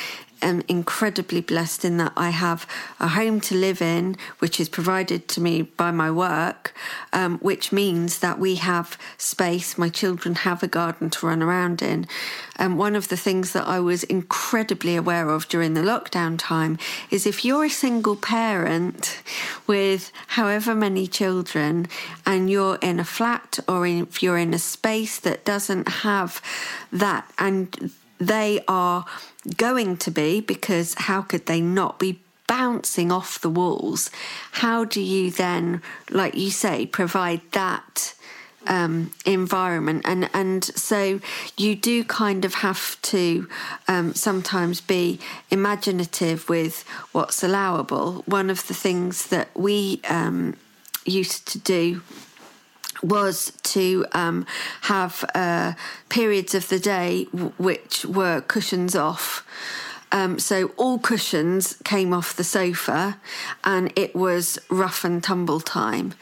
am 0.42 0.62
incredibly 0.68 1.40
blessed 1.40 1.84
in 1.84 1.96
that 1.98 2.12
I 2.16 2.30
have 2.30 2.66
a 3.00 3.08
home 3.08 3.40
to 3.42 3.54
live 3.54 3.80
in, 3.80 4.16
which 4.38 4.60
is 4.60 4.68
provided 4.68 5.28
to 5.28 5.40
me 5.40 5.62
by 5.62 5.90
my 5.90 6.10
work, 6.10 6.74
um, 7.12 7.38
which 7.38 7.72
means 7.72 8.18
that 8.18 8.38
we 8.38 8.56
have 8.56 8.98
space. 9.16 9.78
My 9.78 9.88
children 9.88 10.34
have 10.34 10.62
a 10.62 10.68
garden 10.68 11.10
to 11.10 11.26
run 11.26 11.42
around 11.42 11.82
in. 11.82 12.06
And 12.56 12.78
one 12.78 12.94
of 12.94 13.08
the 13.08 13.16
things 13.16 13.52
that 13.52 13.66
I 13.66 13.80
was 13.80 14.04
incredibly 14.04 14.96
aware 14.96 15.30
of 15.30 15.48
during 15.48 15.74
the 15.74 15.80
lockdown 15.80 16.38
time 16.38 16.78
is 17.10 17.26
if 17.26 17.44
you're 17.44 17.64
a 17.64 17.70
single 17.70 18.16
parent 18.16 19.22
with 19.66 20.12
however 20.28 20.74
many 20.74 21.06
children 21.06 21.88
and 22.26 22.50
you're 22.50 22.78
in 22.82 23.00
a 23.00 23.04
flat 23.04 23.58
or 23.68 23.86
if 23.86 24.22
you're 24.22 24.38
in 24.38 24.54
a 24.54 24.58
space 24.58 25.18
that 25.20 25.44
doesn't 25.44 25.88
have 25.88 26.42
that 26.92 27.30
and 27.38 27.90
they 28.26 28.64
are 28.68 29.04
going 29.56 29.96
to 29.98 30.10
be 30.10 30.40
because 30.40 30.94
how 30.94 31.22
could 31.22 31.46
they 31.46 31.60
not 31.60 31.98
be 31.98 32.20
bouncing 32.46 33.10
off 33.10 33.40
the 33.40 33.50
walls? 33.50 34.10
How 34.52 34.84
do 34.84 35.00
you 35.00 35.30
then, 35.30 35.82
like 36.10 36.34
you 36.34 36.50
say, 36.50 36.86
provide 36.86 37.40
that? 37.52 38.14
Um, 38.64 39.10
environment 39.26 40.02
and 40.04 40.30
and 40.32 40.64
so 40.64 41.18
you 41.56 41.74
do 41.74 42.04
kind 42.04 42.44
of 42.44 42.54
have 42.54 42.96
to 43.02 43.48
um, 43.88 44.14
sometimes 44.14 44.80
be 44.80 45.18
imaginative 45.50 46.48
with 46.48 46.84
what's 47.10 47.42
allowable. 47.42 48.22
One 48.26 48.50
of 48.50 48.64
the 48.68 48.74
things 48.74 49.26
that 49.30 49.48
we 49.56 50.00
um, 50.08 50.54
used 51.04 51.48
to 51.48 51.58
do 51.58 52.02
was 53.02 53.52
to 53.62 54.06
um, 54.12 54.46
have 54.82 55.24
uh, 55.34 55.72
periods 56.08 56.54
of 56.54 56.68
the 56.68 56.78
day 56.78 57.26
w- 57.32 57.52
which 57.58 58.04
were 58.04 58.40
cushions 58.42 58.94
off. 58.94 59.46
Um, 60.12 60.38
so 60.38 60.72
all 60.76 60.98
cushions 60.98 61.76
came 61.84 62.12
off 62.12 62.36
the 62.36 62.44
sofa, 62.44 63.18
and 63.64 63.92
it 63.96 64.14
was 64.14 64.58
rough 64.70 65.04
and 65.04 65.24
tumble 65.24 65.60
time. 65.60 66.12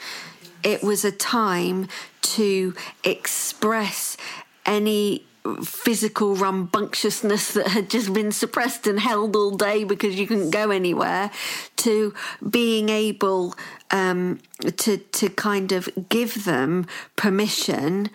It 0.63 0.83
was 0.83 1.05
a 1.05 1.11
time 1.13 1.89
to 2.23 2.75
express 3.03 4.17
any 4.65 5.25
physical 5.63 6.37
rambunctiousness 6.37 7.55
that 7.55 7.69
had 7.69 7.89
just 7.89 8.13
been 8.13 8.31
suppressed 8.31 8.87
and 8.87 9.01
held 9.01 9.35
all 9.35 9.57
day 9.57 9.85
because 9.85 10.19
you 10.19 10.27
couldn't 10.27 10.51
go 10.51 10.71
anywhere 10.71 11.31
to 11.77 12.15
being 12.49 12.89
able 12.89 13.55
um, 13.91 14.39
to 14.77 14.99
to 14.99 15.29
kind 15.31 15.73
of 15.73 15.89
give 16.09 16.45
them 16.45 16.87
permission 17.17 18.11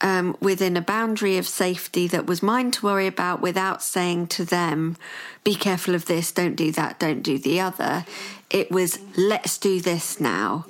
um, 0.00 0.36
within 0.40 0.76
a 0.76 0.82
boundary 0.82 1.38
of 1.38 1.48
safety 1.48 2.06
that 2.08 2.26
was 2.26 2.42
mine 2.42 2.70
to 2.72 2.84
worry 2.84 3.06
about 3.06 3.40
without 3.40 3.82
saying 3.82 4.26
to 4.28 4.44
them, 4.44 4.96
be 5.44 5.54
careful 5.54 5.94
of 5.94 6.04
this, 6.04 6.30
don't 6.30 6.56
do 6.56 6.70
that, 6.72 6.98
don't 6.98 7.22
do 7.22 7.38
the 7.38 7.60
other. 7.60 8.04
It 8.50 8.70
was, 8.70 8.98
let's 9.16 9.56
do 9.56 9.80
this 9.80 10.20
now. 10.20 10.66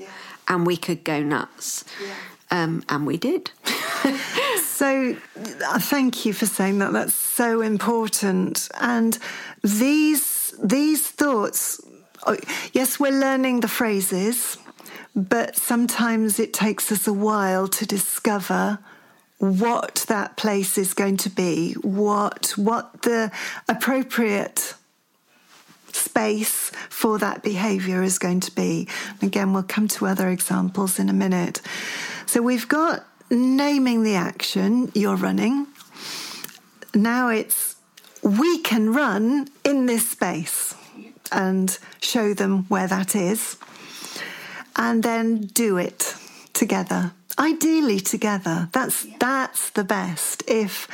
And 0.46 0.66
we 0.66 0.76
could 0.76 1.02
go 1.04 1.20
nuts. 1.20 1.84
Um, 2.50 2.84
and 2.88 3.06
we 3.06 3.16
did. 3.16 3.50
so, 4.74 5.16
uh, 5.66 5.78
thank 5.78 6.26
you 6.26 6.32
for 6.32 6.46
saying 6.46 6.80
that. 6.80 6.92
That's 6.92 7.14
so 7.14 7.60
important. 7.60 8.68
And 8.80 9.16
these 9.62 10.52
these 10.62 11.06
thoughts, 11.06 11.80
oh, 12.26 12.36
yes, 12.72 12.98
we're 12.98 13.12
learning 13.12 13.60
the 13.60 13.68
phrases, 13.68 14.58
but 15.14 15.54
sometimes 15.56 16.40
it 16.40 16.52
takes 16.52 16.90
us 16.90 17.06
a 17.06 17.12
while 17.12 17.68
to 17.68 17.86
discover 17.86 18.80
what 19.38 20.04
that 20.08 20.36
place 20.36 20.76
is 20.76 20.92
going 20.92 21.18
to 21.18 21.30
be, 21.30 21.74
what 21.74 22.54
what 22.56 23.02
the 23.02 23.30
appropriate 23.68 24.74
space 25.92 26.72
for 26.90 27.18
that 27.20 27.44
behavior 27.44 28.02
is 28.02 28.18
going 28.18 28.40
to 28.40 28.50
be. 28.50 28.88
Again, 29.22 29.52
we'll 29.52 29.62
come 29.62 29.86
to 29.86 30.06
other 30.06 30.28
examples 30.28 30.98
in 30.98 31.08
a 31.08 31.12
minute. 31.12 31.60
So 32.26 32.42
we've 32.42 32.66
got 32.66 33.06
naming 33.34 34.02
the 34.02 34.14
action 34.14 34.90
you're 34.94 35.16
running. 35.16 35.66
Now 36.94 37.28
it's 37.28 37.76
we 38.22 38.58
can 38.58 38.92
run 38.92 39.48
in 39.64 39.86
this 39.86 40.10
space 40.10 40.74
and 41.30 41.78
show 42.00 42.32
them 42.32 42.64
where 42.68 42.86
that 42.86 43.14
is 43.14 43.56
and 44.76 45.02
then 45.02 45.46
do 45.46 45.76
it 45.76 46.14
together 46.52 47.12
ideally 47.38 48.00
together. 48.00 48.68
That's 48.72 49.06
that's 49.18 49.70
the 49.70 49.84
best. 49.84 50.44
If 50.46 50.88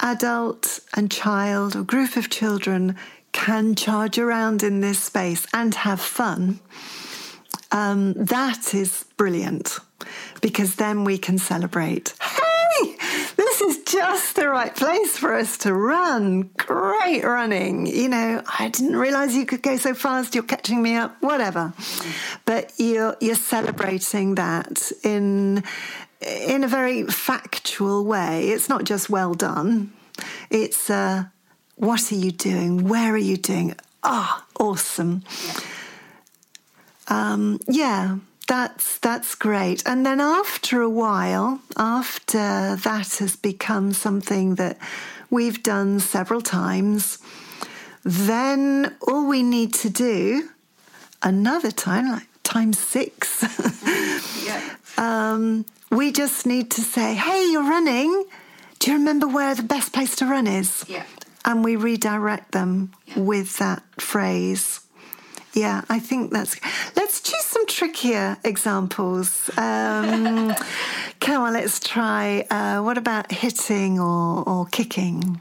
adult 0.00 0.80
and 0.94 1.10
child 1.10 1.74
or 1.76 1.82
group 1.82 2.16
of 2.16 2.28
children 2.28 2.96
can 3.32 3.74
charge 3.74 4.18
around 4.18 4.62
in 4.62 4.80
this 4.80 5.02
space 5.02 5.46
and 5.52 5.74
have 5.74 6.00
fun 6.00 6.60
um, 7.74 8.12
that 8.14 8.72
is 8.72 9.04
brilliant 9.16 9.80
because 10.44 10.74
then 10.74 11.04
we 11.04 11.16
can 11.16 11.38
celebrate. 11.38 12.12
Hey, 12.20 12.96
this 13.34 13.62
is 13.62 13.82
just 13.84 14.36
the 14.36 14.46
right 14.46 14.76
place 14.76 15.16
for 15.16 15.32
us 15.32 15.56
to 15.56 15.72
run. 15.72 16.50
Great 16.58 17.24
running. 17.24 17.86
You 17.86 18.10
know, 18.10 18.42
I 18.58 18.68
didn't 18.68 18.96
realize 18.96 19.34
you 19.34 19.46
could 19.46 19.62
go 19.62 19.78
so 19.78 19.94
fast. 19.94 20.34
You're 20.34 20.44
catching 20.44 20.82
me 20.82 20.96
up, 20.96 21.16
whatever. 21.22 21.72
But 22.44 22.74
you're, 22.76 23.16
you're 23.22 23.36
celebrating 23.36 24.34
that 24.34 24.92
in, 25.02 25.64
in 26.20 26.62
a 26.62 26.68
very 26.68 27.04
factual 27.04 28.04
way. 28.04 28.50
It's 28.50 28.68
not 28.68 28.84
just 28.84 29.08
well 29.08 29.32
done. 29.32 29.94
It's, 30.50 30.90
uh, 30.90 31.24
what 31.76 32.12
are 32.12 32.16
you 32.16 32.32
doing? 32.32 32.86
Where 32.86 33.14
are 33.14 33.16
you 33.16 33.38
doing? 33.38 33.76
Ah, 34.02 34.44
oh, 34.60 34.72
awesome. 34.72 35.22
Um, 37.08 37.60
yeah, 37.66 38.18
that's 38.46 38.98
that's 38.98 39.34
great. 39.34 39.82
And 39.86 40.04
then 40.04 40.20
after 40.20 40.80
a 40.82 40.88
while, 40.88 41.60
after 41.76 42.76
that 42.76 43.16
has 43.18 43.36
become 43.36 43.92
something 43.92 44.56
that 44.56 44.78
we've 45.30 45.62
done 45.62 46.00
several 46.00 46.42
times, 46.42 47.18
then 48.04 48.94
all 49.06 49.26
we 49.26 49.42
need 49.42 49.72
to 49.74 49.90
do 49.90 50.50
another 51.22 51.70
time, 51.70 52.10
like 52.10 52.28
time 52.42 52.72
six, 52.72 53.42
yeah. 54.44 54.76
um, 54.98 55.64
we 55.90 56.12
just 56.12 56.46
need 56.46 56.70
to 56.72 56.82
say, 56.82 57.14
"Hey, 57.14 57.50
you're 57.50 57.68
running. 57.68 58.24
Do 58.78 58.90
you 58.90 58.98
remember 58.98 59.26
where 59.26 59.54
the 59.54 59.62
best 59.62 59.92
place 59.92 60.16
to 60.16 60.26
run 60.26 60.46
is?" 60.46 60.84
Yeah. 60.88 61.04
And 61.46 61.64
we 61.64 61.76
redirect 61.76 62.52
them 62.52 62.92
yeah. 63.06 63.20
with 63.20 63.58
that 63.58 63.82
phrase. 63.98 64.80
Yeah, 65.54 65.82
I 65.88 66.00
think 66.00 66.32
that's. 66.32 66.56
Let's 66.96 67.20
choose 67.20 67.44
some 67.44 67.66
trickier 67.66 68.36
examples. 68.42 69.50
Um, 69.56 70.52
come 71.20 71.42
on, 71.42 71.52
let's 71.52 71.78
try. 71.78 72.44
Uh, 72.50 72.82
what 72.82 72.98
about 72.98 73.30
hitting 73.30 74.00
or, 74.00 74.46
or 74.48 74.66
kicking? 74.66 75.40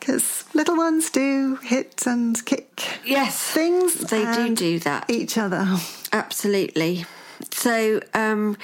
Because 0.00 0.44
little 0.54 0.76
ones 0.76 1.08
do 1.10 1.56
hit 1.62 2.02
and 2.06 2.44
kick. 2.44 2.82
Yes, 3.06 3.40
things. 3.40 3.94
They 3.94 4.24
do 4.34 4.54
do 4.54 4.78
that. 4.80 5.08
Each 5.08 5.38
other. 5.38 5.64
Absolutely. 6.12 7.06
So, 7.52 8.00
um, 8.12 8.56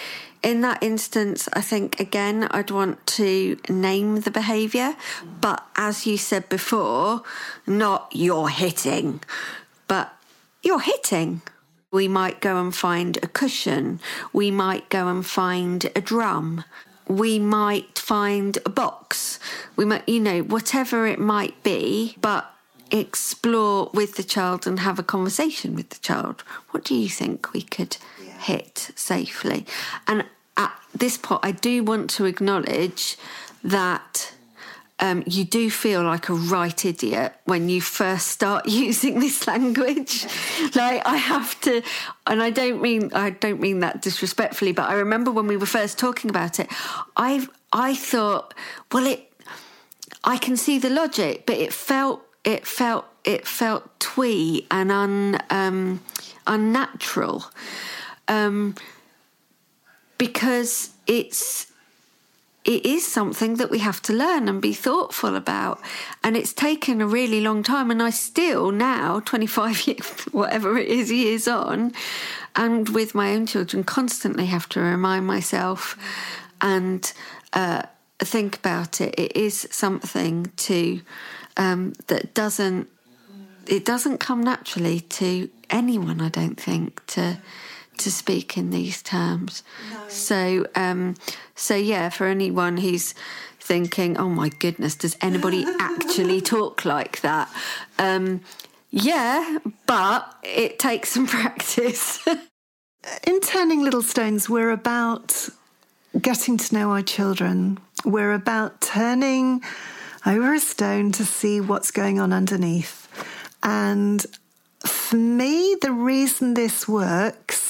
in 0.43 0.63
that 0.63 0.83
instance, 0.83 1.49
I 1.53 1.61
think 1.61 2.01
again, 2.01 2.49
I'd 2.51 2.71
want 2.71 3.07
to 3.19 3.59
name 3.69 4.21
the 4.21 4.31
behaviour, 4.31 4.97
but 5.41 5.67
as 5.77 6.07
you 6.07 6.17
said 6.17 6.49
before, 6.49 7.23
not 7.67 8.09
you're 8.13 8.49
hitting 8.49 9.21
but 9.91 10.15
you're 10.63 10.79
hitting. 10.79 11.43
We 11.91 12.07
might 12.07 12.41
go 12.41 12.61
and 12.61 12.73
find 12.73 13.17
a 13.17 13.27
cushion. 13.27 13.99
We 14.33 14.53
might 14.53 14.89
go 14.89 15.09
and 15.09 15.27
find 15.27 15.85
a 15.97 16.01
drum. 16.01 16.63
We 17.09 17.41
might 17.41 17.99
find 17.99 18.57
a 18.65 18.69
box. 18.69 19.41
We 19.75 19.85
might, 19.85 20.09
you 20.09 20.21
know, 20.21 20.43
whatever 20.43 21.09
it 21.09 21.19
might 21.19 21.61
be, 21.65 22.17
but 22.21 22.55
explore 22.93 23.91
with 23.93 24.15
the 24.15 24.23
child 24.23 24.65
and 24.65 24.79
have 24.79 25.01
a 25.01 25.03
conversation 25.03 25.75
with 25.75 25.91
the 25.91 25.99
child. 25.99 26.45
What 26.71 26.85
do 26.85 26.95
you 26.95 27.09
think 27.09 27.53
we 27.53 27.63
could 27.63 27.97
yeah. 28.25 28.39
hit 28.39 28.93
safely? 28.95 29.67
And 30.07 30.25
at 30.57 30.73
this 30.95 31.17
point, 31.17 31.41
I 31.43 31.51
do 31.51 31.83
want 31.83 32.11
to 32.11 32.27
acknowledge 32.27 33.17
that 33.65 34.35
um, 35.01 35.23
you 35.27 35.45
do 35.45 35.71
feel 35.71 36.03
like 36.03 36.29
a 36.29 36.35
right 36.35 36.85
idiot 36.85 37.35
when 37.45 37.69
you 37.69 37.81
first 37.81 38.29
start 38.29 38.69
using 38.69 39.19
this 39.19 39.47
language. 39.47 40.27
like 40.75 41.07
I 41.07 41.17
have 41.17 41.59
to, 41.63 41.83
and 42.27 42.43
I 42.43 42.51
don't 42.51 42.81
mean 42.83 43.11
I 43.15 43.31
don't 43.31 43.61
mean 43.61 43.81
that 43.81 44.03
disrespectfully, 44.03 44.73
but 44.73 44.89
I 44.89 44.95
remember 44.95 45.31
when 45.31 45.47
we 45.47 45.57
were 45.57 45.67
first 45.67 45.99
talking 45.99 46.31
about 46.31 46.61
it, 46.61 46.69
I 47.17 47.47
I 47.73 47.95
thought, 47.95 48.55
well, 48.93 49.07
it, 49.07 49.33
I 50.23 50.37
can 50.37 50.57
see 50.57 50.79
the 50.79 50.91
logic, 50.91 51.45
but 51.47 51.57
it 51.57 51.73
felt 51.73 52.23
it 52.45 52.67
felt 52.67 53.07
it 53.25 53.47
felt 53.47 53.99
twee 54.01 54.67
and 54.71 54.93
un 54.93 55.39
um, 55.51 56.01
unnatural, 56.47 57.45
um, 58.29 58.75
because 60.19 60.91
it's 61.07 61.70
it 62.71 62.87
is 62.87 63.05
something 63.05 63.57
that 63.57 63.69
we 63.69 63.79
have 63.79 64.01
to 64.03 64.13
learn 64.13 64.49
and 64.49 64.63
be 64.63 64.73
thoughtful 64.73 65.35
about. 65.35 65.81
And 66.23 66.37
it's 66.37 66.53
taken 66.53 67.01
a 67.01 67.07
really 67.07 67.41
long 67.41 67.65
time. 67.65 67.91
And 67.91 68.01
I 68.01 68.11
still 68.11 68.71
now, 68.71 69.19
25 69.25 69.89
years, 69.89 70.09
whatever 70.31 70.79
it 70.79 70.87
is, 70.87 71.11
years 71.11 71.49
on, 71.49 71.93
and 72.55 72.89
with 72.91 73.13
my 73.13 73.33
own 73.33 73.47
children, 73.47 73.83
constantly 73.83 74.47
have 74.47 74.69
to 74.69 74.81
remind 74.81 75.27
myself 75.27 75.97
and 76.61 77.13
uh, 77.53 77.83
think 78.21 78.57
about 78.59 79.01
it. 79.01 79.19
It 79.19 79.37
is 79.37 79.67
something 79.73 80.53
to 80.69 81.01
um, 81.57 81.95
that 82.07 82.35
doesn't 82.35 82.89
it 83.67 83.85
doesn't 83.85 84.19
come 84.19 84.43
naturally 84.43 85.01
to 85.01 85.49
anyone. 85.69 86.21
I 86.21 86.29
don't 86.29 86.61
think 86.61 87.05
to 87.09 87.39
to 88.01 88.11
speak 88.11 88.57
in 88.57 88.71
these 88.71 89.03
terms. 89.03 89.63
No. 89.93 90.09
So, 90.09 90.67
um, 90.75 91.15
so 91.55 91.75
yeah, 91.77 92.09
for 92.09 92.27
anyone 92.27 92.79
who's 92.79 93.15
thinking, 93.61 94.19
"Oh 94.19 94.29
my 94.29 94.49
goodness, 94.49 94.95
does 94.97 95.17
anybody 95.21 95.65
actually 95.81 96.41
talk 96.41 96.85
like 96.85 97.21
that?" 97.21 97.49
Um, 97.99 98.41
yeah, 98.91 99.59
but 99.87 100.35
it 100.43 100.79
takes 100.79 101.11
some 101.11 101.27
practice. 101.39 102.27
in 103.27 103.41
turning 103.41 103.83
little 103.83 104.03
stones, 104.03 104.49
we're 104.49 104.71
about 104.71 105.49
getting 106.21 106.57
to 106.57 106.75
know 106.75 106.91
our 106.91 107.03
children. 107.03 107.79
We're 108.05 108.33
about 108.33 108.81
turning 108.81 109.63
over 110.27 110.55
a 110.55 110.61
stone 110.61 111.13
to 111.13 111.25
see 111.25 111.61
what's 111.61 111.91
going 111.91 112.21
on 112.21 112.33
underneath. 112.33 113.09
And 113.63 114.25
for 114.85 115.17
me, 115.17 115.77
the 115.81 115.93
reason 115.93 116.55
this 116.55 116.89
works 116.89 117.70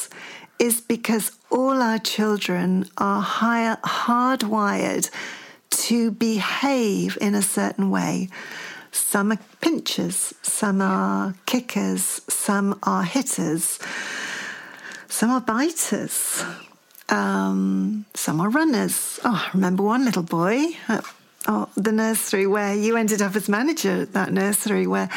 is 0.60 0.80
because 0.80 1.32
all 1.50 1.82
our 1.82 1.98
children 1.98 2.84
are 2.98 3.22
high, 3.22 3.76
hardwired 3.82 5.10
to 5.70 6.10
behave 6.10 7.16
in 7.20 7.34
a 7.34 7.42
certain 7.42 7.90
way. 7.90 8.28
Some 8.92 9.32
are 9.32 9.38
pinchers, 9.60 10.34
some 10.42 10.82
are 10.82 11.34
kickers, 11.46 12.20
some 12.28 12.78
are 12.82 13.02
hitters, 13.02 13.78
some 15.08 15.30
are 15.30 15.40
biters, 15.40 16.44
um, 17.08 18.04
some 18.14 18.40
are 18.40 18.50
runners. 18.50 19.18
Oh, 19.24 19.46
I 19.46 19.50
remember 19.54 19.82
one 19.82 20.04
little 20.04 20.22
boy 20.22 20.66
at 20.88 21.04
oh, 21.48 21.68
the 21.76 21.92
nursery 21.92 22.46
where 22.46 22.74
you 22.74 22.96
ended 22.96 23.22
up 23.22 23.34
as 23.34 23.48
manager 23.48 24.02
at 24.02 24.12
that 24.12 24.32
nursery 24.32 24.86
where, 24.86 25.08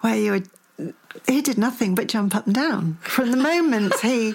where 0.00 0.16
you 0.16 0.32
were 0.32 0.42
he 1.26 1.40
did 1.42 1.58
nothing 1.58 1.94
but 1.94 2.06
jump 2.06 2.34
up 2.34 2.46
and 2.46 2.54
down. 2.54 2.98
From 3.00 3.30
the 3.30 3.36
moment 3.36 3.98
he 4.00 4.34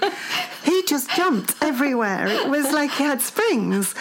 he 0.63 0.83
just 0.83 1.09
jumped 1.12 1.55
everywhere. 1.62 2.27
It 2.27 2.49
was 2.49 2.71
like 2.71 2.91
he 2.91 3.03
had 3.03 3.21
springs, 3.21 3.93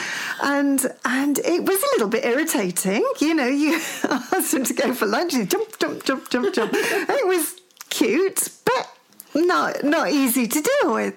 and 0.42 0.85
and 1.04 1.38
it 1.38 1.64
was 1.64 1.82
a 1.82 1.87
little 1.92 2.08
bit 2.08 2.24
irritating. 2.24 3.04
You 3.20 3.35
know, 3.35 3.46
you 3.46 3.74
asked 4.04 4.54
him 4.54 4.64
to 4.64 4.74
go 4.74 4.94
for 4.94 5.06
lunch, 5.06 5.35
he 5.35 5.44
jump, 5.44 5.78
jump, 5.78 6.04
jump, 6.04 6.30
jump, 6.30 6.54
jump. 6.54 6.72
it 6.74 7.26
was 7.26 7.61
cute, 7.90 8.48
but 8.64 8.88
not 9.35 9.85
not 9.85 10.11
easy 10.11 10.46
to 10.46 10.61
deal 10.61 10.94
with. 10.94 11.14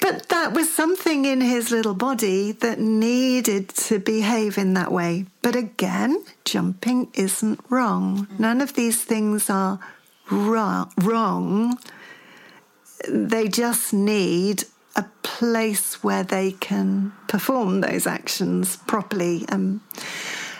But 0.00 0.30
that 0.30 0.54
was 0.54 0.72
something 0.72 1.26
in 1.26 1.42
his 1.42 1.70
little 1.70 1.94
body 1.94 2.52
that 2.52 2.78
needed 2.78 3.68
to 3.68 3.98
behave 3.98 4.56
in 4.56 4.72
that 4.74 4.90
way. 4.90 5.26
But 5.42 5.54
again, 5.54 6.24
jumping 6.44 7.08
isn't 7.14 7.60
wrong. 7.68 8.26
None 8.38 8.62
of 8.62 8.74
these 8.74 9.04
things 9.04 9.50
are 9.50 9.78
wrong. 10.30 11.78
They 13.08 13.48
just 13.48 13.92
need 13.92 14.64
a 14.96 15.04
place 15.22 16.02
where 16.02 16.22
they 16.22 16.52
can 16.52 17.12
perform 17.28 17.82
those 17.82 18.06
actions 18.06 18.76
properly. 18.76 19.44
Um, 19.48 19.82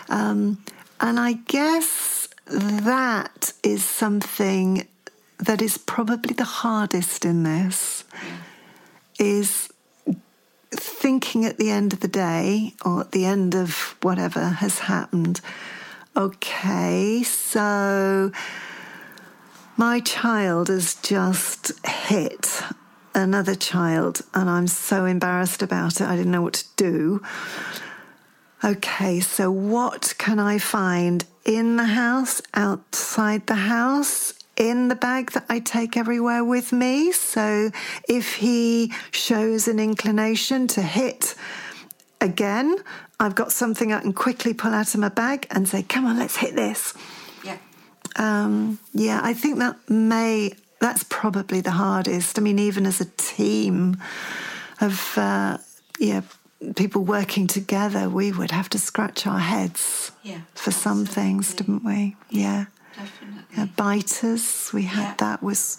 um, 0.09 0.63
and 0.99 1.19
I 1.19 1.33
guess 1.33 2.29
that 2.45 3.53
is 3.63 3.83
something 3.83 4.87
that 5.37 5.61
is 5.61 5.77
probably 5.77 6.33
the 6.35 6.43
hardest 6.43 7.25
in 7.25 7.43
this 7.43 8.03
is 9.21 9.69
thinking 10.71 11.45
at 11.45 11.57
the 11.57 11.69
end 11.69 11.93
of 11.93 11.99
the 12.01 12.07
day 12.07 12.73
or 12.83 13.01
at 13.01 13.11
the 13.11 13.25
end 13.25 13.55
of 13.55 13.95
whatever 14.01 14.43
has 14.45 14.79
happened 14.79 15.39
okay 16.15 17.23
so 17.23 18.31
my 19.77 19.99
child 19.99 20.67
has 20.67 20.95
just 20.95 21.71
hit 21.85 22.61
another 23.15 23.55
child, 23.55 24.21
and 24.33 24.49
I'm 24.49 24.67
so 24.67 25.05
embarrassed 25.05 25.61
about 25.61 26.01
it. 26.01 26.07
I 26.07 26.15
didn't 26.15 26.31
know 26.31 26.41
what 26.41 26.53
to 26.53 26.65
do. 26.75 27.23
Okay, 28.63 29.19
so 29.19 29.49
what 29.49 30.13
can 30.17 30.39
I 30.39 30.57
find 30.59 31.25
in 31.45 31.77
the 31.77 31.85
house, 31.85 32.41
outside 32.53 33.47
the 33.47 33.55
house, 33.55 34.33
in 34.61 34.89
the 34.89 34.95
bag 34.95 35.31
that 35.31 35.43
I 35.49 35.57
take 35.57 35.97
everywhere 35.97 36.45
with 36.45 36.71
me. 36.71 37.11
So 37.11 37.71
if 38.07 38.35
he 38.35 38.93
shows 39.09 39.67
an 39.67 39.79
inclination 39.79 40.67
to 40.67 40.83
hit 40.83 41.33
again, 42.21 42.77
I've 43.19 43.33
got 43.33 43.51
something 43.51 43.91
I 43.91 44.01
can 44.01 44.13
quickly 44.13 44.53
pull 44.53 44.71
out 44.71 44.93
of 44.93 44.99
my 44.99 45.09
bag 45.09 45.47
and 45.49 45.67
say, 45.67 45.81
come 45.81 46.05
on, 46.05 46.19
let's 46.19 46.37
hit 46.37 46.55
this. 46.55 46.93
Yeah. 47.43 47.57
Um, 48.17 48.77
yeah, 48.93 49.19
I 49.23 49.33
think 49.33 49.57
that 49.57 49.77
may, 49.89 50.53
that's 50.79 51.03
probably 51.05 51.61
the 51.61 51.71
hardest. 51.71 52.37
I 52.37 52.43
mean, 52.43 52.59
even 52.59 52.85
as 52.85 53.01
a 53.01 53.05
team 53.17 53.97
of, 54.79 55.17
uh, 55.17 55.57
yeah, 55.99 56.21
people 56.75 57.03
working 57.03 57.47
together, 57.47 58.07
we 58.09 58.31
would 58.31 58.51
have 58.51 58.69
to 58.69 58.77
scratch 58.77 59.25
our 59.25 59.39
heads 59.39 60.11
Yeah, 60.21 60.41
for 60.53 60.69
some 60.69 61.07
things, 61.07 61.55
didn't 61.55 61.83
we? 61.83 62.15
Yeah. 62.29 62.65
Definitely. 63.01 63.43
Yeah, 63.57 63.65
biters. 63.75 64.69
We 64.73 64.83
had 64.83 65.01
Yeah. 65.03 65.13
that 65.17 65.43
was 65.43 65.77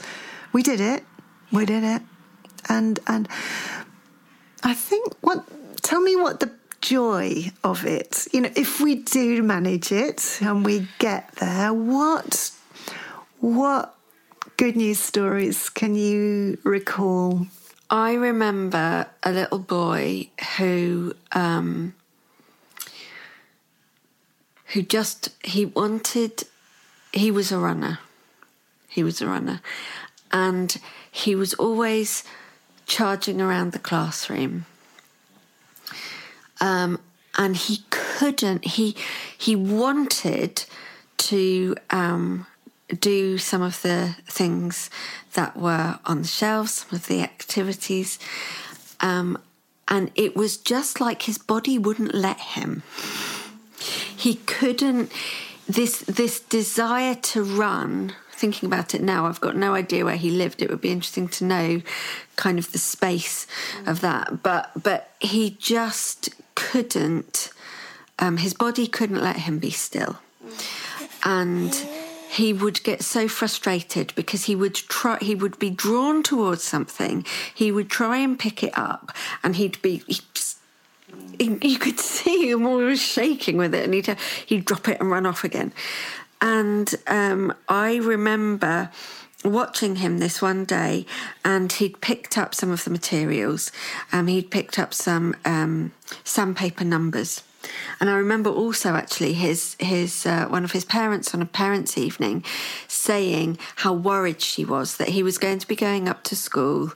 we 0.53 0.63
did 0.63 0.81
it. 0.81 1.05
We 1.51 1.65
did 1.67 1.85
it. 1.85 2.03
And 2.69 2.99
and 3.07 3.29
I 4.63 4.75
think 4.75 5.15
what 5.21 5.45
tell 5.83 6.01
me 6.01 6.17
what 6.17 6.41
the 6.41 6.51
joy 6.81 7.53
of 7.63 7.87
it. 7.87 8.27
You 8.33 8.41
know, 8.43 8.51
if 8.57 8.81
we 8.81 8.97
do 8.97 9.43
manage 9.43 9.93
it 9.93 10.41
and 10.43 10.65
we 10.67 10.89
get 10.99 11.33
there, 11.37 11.73
what 11.73 12.51
what 13.41 13.95
good 14.57 14.77
news 14.77 14.99
stories 14.99 15.71
can 15.71 15.95
you 15.95 16.59
recall? 16.65 17.47
I 17.89 18.15
remember 18.15 19.07
a 19.23 19.31
little 19.33 19.59
boy 19.59 20.31
who 20.57 21.15
um, 21.33 21.95
who 24.73 24.83
just 24.83 25.31
he 25.45 25.67
wanted 25.67 26.45
he 27.13 27.31
was 27.31 27.53
a 27.53 27.59
runner. 27.59 27.99
He 28.89 29.03
was 29.03 29.21
a 29.21 29.27
runner. 29.27 29.61
And 30.33 30.77
he 31.11 31.35
was 31.35 31.55
always 31.55 32.25
charging 32.87 33.41
around 33.41 33.73
the 33.73 33.79
classroom. 33.79 34.67
Um, 36.61 37.01
and 37.37 37.57
he 37.57 37.85
couldn't 37.91 38.65
he 38.65 38.95
he 39.37 39.57
wanted 39.57 40.65
to 41.17 41.75
um, 41.91 42.47
do 43.01 43.39
some 43.39 43.63
of 43.63 43.81
the 43.83 44.17
things 44.27 44.91
that 45.35 45.57
were 45.57 45.99
on 46.05 46.23
the 46.23 46.29
shelves, 46.29 46.75
some 46.75 46.99
of 46.99 47.07
the 47.07 47.23
activities. 47.23 48.19
Um, 49.01 49.39
and 49.89 50.11
it 50.15 50.37
was 50.37 50.57
just 50.57 51.01
like 51.01 51.23
his 51.23 51.39
body 51.39 51.79
wouldn't 51.79 52.15
let 52.15 52.39
him. 52.39 52.83
He 54.17 54.37
couldn't 54.37 55.11
this 55.69 56.01
this 56.01 56.41
desire 56.41 57.15
to 57.15 57.43
run 57.43 58.15
thinking 58.33 58.67
about 58.67 58.95
it 58.95 59.01
now 59.01 59.27
i've 59.27 59.41
got 59.41 59.55
no 59.55 59.75
idea 59.75 60.05
where 60.05 60.17
he 60.17 60.31
lived. 60.31 60.63
It 60.63 60.71
would 60.71 60.81
be 60.81 60.91
interesting 60.91 61.29
to 61.29 61.45
know 61.45 61.83
kind 62.37 62.59
of 62.59 62.73
the 62.73 62.79
space 62.79 63.47
of 63.87 64.01
that. 64.01 64.43
But 64.43 64.71
but 64.81 65.11
he 65.21 65.51
just 65.59 66.31
couldn't 66.55 67.51
um, 68.19 68.37
his 68.39 68.55
body 68.55 68.87
couldn't 68.87 69.23
let 69.23 69.37
him 69.37 69.59
be 69.59 69.71
still. 69.71 70.19
And 71.25 71.75
he 72.31 72.53
would 72.53 72.83
get 72.83 73.03
so 73.03 73.29
frustrated 73.29 74.13
because 74.15 74.45
he 74.47 74.57
would 74.57 74.75
try 74.75 75.19
he 75.21 75.35
would 75.35 75.59
be 75.59 75.71
drawn 75.71 76.23
towards 76.23 76.63
something. 76.63 77.25
He 77.55 77.71
would 77.71 77.91
try 77.91 78.19
and 78.19 78.39
pick 78.39 78.63
it 78.63 78.77
up 78.77 79.13
and 79.43 79.57
he'd 79.57 79.81
be 79.83 80.03
he'd 80.07 80.37
just 81.39 81.65
you 81.65 81.79
could 81.79 81.99
see 82.01 82.51
him 82.51 82.67
always 82.67 83.01
shaking 83.01 83.57
with 83.57 83.75
it, 83.75 83.85
and 83.85 83.95
he'd 83.95 84.17
he'd 84.47 84.65
drop 84.65 84.89
it 84.89 85.01
and 85.01 85.11
run 85.11 85.27
off 85.27 85.45
again. 85.45 85.73
And 86.41 86.93
um, 87.07 87.55
I 87.69 87.97
remember 87.97 88.91
watching 89.45 89.97
him 89.97 90.19
this 90.19 90.43
one 90.43 90.65
day, 90.65 91.07
and 91.45 91.73
he'd 91.73 92.01
picked 92.01 92.37
up 92.37 92.55
some 92.55 92.71
of 92.71 92.85
the 92.85 92.91
materials. 92.91 93.73
Um, 94.13 94.27
he'd 94.27 94.51
picked 94.51 94.79
up 94.79 94.95
some 94.95 95.37
um, 95.45 95.93
sandpaper 96.25 96.85
numbers. 96.85 97.43
And 98.01 98.11
I 98.11 98.15
remember 98.15 98.51
also 98.51 98.95
actually 98.95 99.35
his 99.35 99.77
his 99.79 100.27
uh, 100.27 100.47
one 100.47 100.65
of 100.65 100.73
his 100.73 100.85
parents 100.85 101.35
on 101.35 101.43
a 101.43 101.47
parents' 101.47 101.97
evening 101.97 102.45
saying 102.89 103.59
how 103.77 103.93
worried 103.93 104.41
she 104.41 104.65
was 104.65 104.97
that 104.97 105.11
he 105.11 105.23
was 105.23 105.39
going 105.39 105.59
to 105.59 105.69
be 105.69 105.77
going 105.77 106.09
up 106.09 106.23
to 106.25 106.37
school, 106.37 106.93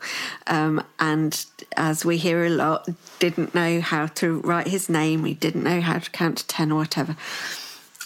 um, 0.46 0.82
and 0.98 1.46
as 1.76 2.04
we 2.04 2.16
hear 2.16 2.44
a 2.44 2.50
lot, 2.50 2.88
didn't 3.18 3.54
know 3.54 3.80
how 3.80 4.06
to 4.06 4.40
write 4.40 4.68
his 4.68 4.88
name. 4.88 5.24
He 5.24 5.34
didn't 5.34 5.64
know 5.64 5.80
how 5.80 5.98
to 5.98 6.10
count 6.10 6.38
to 6.38 6.46
ten 6.46 6.72
or 6.72 6.76
whatever, 6.76 7.16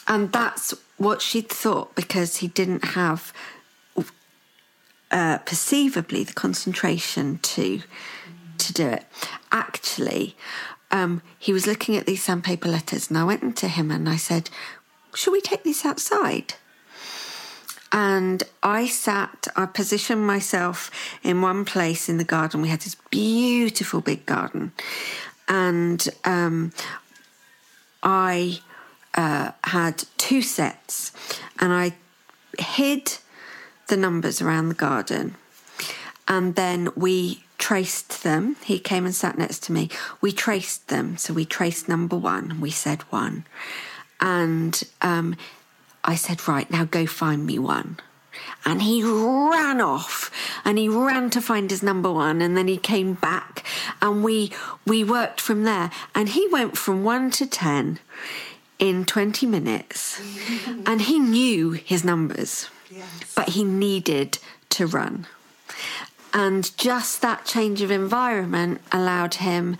and 0.06 0.32
that's 0.32 0.74
what 0.98 1.22
she'd 1.22 1.48
thought 1.48 1.94
because 1.94 2.38
he 2.38 2.48
didn't 2.48 2.84
have 2.84 3.32
uh, 5.10 5.38
perceivably 5.38 6.24
the 6.24 6.32
concentration 6.32 7.38
to 7.38 7.82
to 8.58 8.72
do 8.72 8.86
it. 8.86 9.04
Actually, 9.50 10.36
um, 10.90 11.22
he 11.38 11.52
was 11.52 11.66
looking 11.66 11.96
at 11.96 12.06
these 12.06 12.22
sandpaper 12.22 12.68
letters, 12.68 13.08
and 13.08 13.18
I 13.18 13.24
went 13.24 13.42
into 13.42 13.68
him 13.68 13.90
and 13.90 14.08
I 14.08 14.16
said, 14.16 14.50
"Should 15.14 15.32
we 15.32 15.40
take 15.40 15.62
these 15.62 15.84
outside?" 15.84 16.54
And 17.92 18.44
I 18.62 18.86
sat, 18.86 19.48
I 19.56 19.66
positioned 19.66 20.24
myself 20.24 20.90
in 21.24 21.42
one 21.42 21.64
place 21.64 22.08
in 22.08 22.18
the 22.18 22.24
garden. 22.24 22.62
We 22.62 22.68
had 22.68 22.80
this 22.80 22.94
beautiful 23.10 24.00
big 24.00 24.26
garden, 24.26 24.72
and 25.48 26.08
um, 26.24 26.72
I 28.02 28.60
uh, 29.14 29.52
had 29.64 30.04
two 30.16 30.42
sets, 30.42 31.12
and 31.58 31.72
I 31.72 31.94
hid 32.58 33.18
the 33.88 33.96
numbers 33.96 34.40
around 34.40 34.68
the 34.68 34.74
garden. 34.74 35.36
And 36.28 36.54
then 36.54 36.90
we 36.94 37.42
traced 37.60 38.24
them. 38.24 38.56
He 38.64 38.80
came 38.80 39.04
and 39.04 39.14
sat 39.14 39.38
next 39.38 39.62
to 39.64 39.72
me. 39.72 39.88
We 40.20 40.32
traced 40.32 40.88
them. 40.88 41.16
So 41.16 41.32
we 41.32 41.44
traced 41.44 41.88
number 41.88 42.16
one. 42.16 42.60
We 42.60 42.70
said 42.70 43.02
one. 43.02 43.44
And 44.20 44.82
um, 45.02 45.36
I 46.02 46.16
said, 46.16 46.48
right, 46.48 46.68
now 46.70 46.84
go 46.84 47.06
find 47.06 47.46
me 47.46 47.58
one. 47.58 47.98
And 48.64 48.82
he 48.82 49.02
ran 49.04 49.80
off 49.80 50.30
and 50.64 50.78
he 50.78 50.88
ran 50.88 51.30
to 51.30 51.40
find 51.40 51.70
his 51.70 51.82
number 51.82 52.10
one 52.10 52.40
and 52.40 52.56
then 52.56 52.68
he 52.68 52.78
came 52.78 53.14
back 53.14 53.64
and 54.00 54.24
we 54.24 54.52
we 54.86 55.02
worked 55.02 55.40
from 55.40 55.64
there 55.64 55.90
and 56.14 56.30
he 56.30 56.46
went 56.48 56.78
from 56.78 57.04
1 57.04 57.32
to 57.32 57.46
10 57.46 57.98
in 58.78 59.04
20 59.04 59.46
minutes 59.46 60.20
and 60.86 61.02
he 61.02 61.18
knew 61.18 61.72
his 61.72 62.04
numbers 62.04 62.70
but 63.34 63.50
he 63.50 63.64
needed 63.64 64.38
to 64.70 64.86
run. 64.86 65.26
And 66.32 66.76
just 66.76 67.22
that 67.22 67.44
change 67.44 67.82
of 67.82 67.90
environment 67.90 68.80
allowed 68.92 69.34
him 69.34 69.76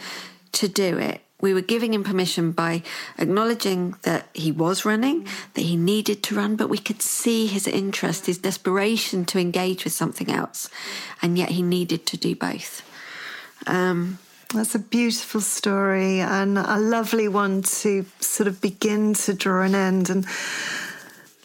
to 0.53 0.69
do 0.69 0.99
it. 0.99 1.21
We 1.41 1.55
were 1.55 1.63
giving 1.63 1.95
him 1.95 2.05
permission 2.05 2.53
by 2.53 2.83
acknowledging 3.17 3.95
that 4.03 4.27
he 4.35 4.53
was 4.53 4.85
running, 4.85 5.27
that 5.55 5.63
he 5.63 5.77
needed 5.77 6.23
to 6.25 6.35
run, 6.35 6.57
but 6.57 6.69
we 6.69 6.77
could 6.79 7.01
see 7.01 7.47
his 7.47 7.67
interest, 7.67 8.27
his 8.27 8.39
desperation 8.39 9.25
to 9.27 9.39
engage 9.39 9.85
with 9.85 9.95
something 9.95 10.31
else. 10.31 10.69
And 11.23 11.39
yet 11.39 11.51
he 11.51 11.63
needed 11.63 12.05
to 12.07 12.17
do 12.17 12.35
both. 12.35 12.83
Um, 13.67 14.19
That's 14.53 14.75
a 14.75 14.81
beautiful 14.81 15.41
story 15.41 16.21
and 16.21 16.59
a 16.59 16.79
lovely 16.79 17.29
one 17.29 17.63
to 17.63 18.05
sort 18.19 18.49
of 18.49 18.61
begin 18.61 19.15
to 19.15 19.33
draw 19.33 19.63
an 19.63 19.77
end. 19.77 20.11
And 20.11 20.27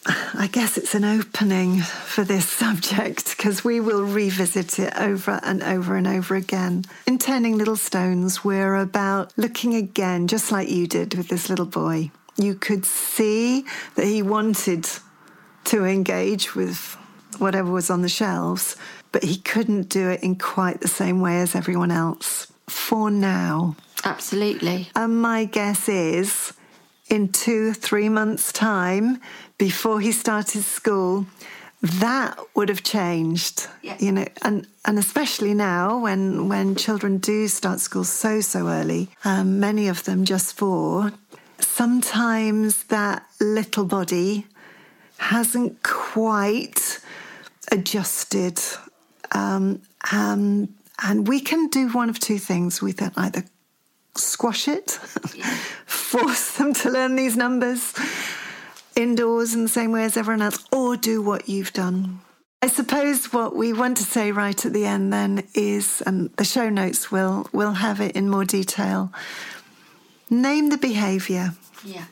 I 0.07 0.47
guess 0.51 0.77
it's 0.77 0.93
an 0.93 1.03
opening 1.03 1.79
for 1.81 2.23
this 2.23 2.47
subject 2.47 3.35
because 3.35 3.63
we 3.63 3.79
will 3.79 4.03
revisit 4.03 4.77
it 4.77 4.95
over 4.97 5.39
and 5.41 5.63
over 5.63 5.95
and 5.95 6.07
over 6.07 6.35
again. 6.35 6.85
In 7.07 7.17
Turning 7.17 7.57
Little 7.57 7.75
Stones, 7.75 8.43
we're 8.43 8.75
about 8.75 9.33
looking 9.35 9.73
again, 9.73 10.27
just 10.27 10.51
like 10.51 10.69
you 10.69 10.85
did 10.85 11.15
with 11.15 11.29
this 11.29 11.49
little 11.49 11.65
boy. 11.65 12.11
You 12.37 12.53
could 12.53 12.85
see 12.85 13.65
that 13.95 14.05
he 14.05 14.21
wanted 14.21 14.87
to 15.65 15.85
engage 15.85 16.53
with 16.53 16.95
whatever 17.39 17.71
was 17.71 17.89
on 17.89 18.03
the 18.03 18.09
shelves, 18.09 18.75
but 19.11 19.23
he 19.23 19.37
couldn't 19.37 19.89
do 19.89 20.09
it 20.09 20.21
in 20.21 20.35
quite 20.35 20.81
the 20.81 20.87
same 20.87 21.19
way 21.19 21.41
as 21.41 21.55
everyone 21.55 21.91
else 21.91 22.51
for 22.67 23.09
now. 23.09 23.75
absolutely. 24.03 24.89
And 24.95 25.21
my 25.21 25.45
guess 25.45 25.89
is 25.89 26.53
in 27.07 27.29
two, 27.29 27.73
three 27.73 28.09
months' 28.09 28.51
time, 28.51 29.21
before 29.57 29.99
he 29.99 30.11
started 30.11 30.63
school, 30.63 31.25
that 31.81 32.37
would 32.55 32.69
have 32.69 32.83
changed. 32.83 33.67
You 33.99 34.11
know, 34.11 34.25
and, 34.41 34.67
and 34.85 34.97
especially 34.97 35.53
now 35.53 35.99
when 35.99 36.49
when 36.49 36.75
children 36.75 37.17
do 37.17 37.47
start 37.47 37.79
school 37.79 38.03
so, 38.03 38.41
so 38.41 38.67
early, 38.67 39.09
um, 39.23 39.59
many 39.59 39.87
of 39.87 40.03
them 40.03 40.25
just 40.25 40.57
four, 40.57 41.11
sometimes 41.59 42.85
that 42.85 43.25
little 43.39 43.85
body 43.85 44.47
hasn't 45.17 45.83
quite 45.83 46.99
adjusted. 47.71 48.59
Um, 49.31 49.81
um, 50.11 50.69
and 51.03 51.27
we 51.27 51.39
can 51.41 51.67
do 51.67 51.89
one 51.89 52.09
of 52.09 52.19
two 52.19 52.37
things. 52.37 52.81
We 52.81 52.93
can 52.93 53.11
either 53.17 53.43
squash 54.15 54.67
it, 54.67 54.91
force 55.85 56.51
them 56.57 56.73
to 56.73 56.89
learn 56.89 57.15
these 57.15 57.35
numbers 57.35 57.93
indoors 58.95 59.53
in 59.53 59.63
the 59.63 59.69
same 59.69 59.91
way 59.91 60.03
as 60.03 60.17
everyone 60.17 60.41
else, 60.41 60.65
or 60.71 60.95
do 60.97 61.21
what 61.21 61.49
you've 61.49 61.73
done. 61.73 62.21
I 62.61 62.67
suppose 62.67 63.31
what 63.31 63.55
we 63.55 63.73
want 63.73 63.97
to 63.97 64.03
say 64.03 64.31
right 64.31 64.65
at 64.65 64.73
the 64.73 64.85
end 64.85 65.13
then 65.13 65.43
is, 65.53 66.01
and 66.05 66.31
the 66.37 66.43
show 66.43 66.69
notes 66.69 67.11
will 67.11 67.47
will 67.53 67.73
have 67.73 68.01
it 68.01 68.15
in 68.15 68.29
more 68.29 68.45
detail. 68.45 69.11
Name 70.29 70.69
the 70.69 70.77
behaviour. 70.77 71.53
Yeah. 71.83 72.05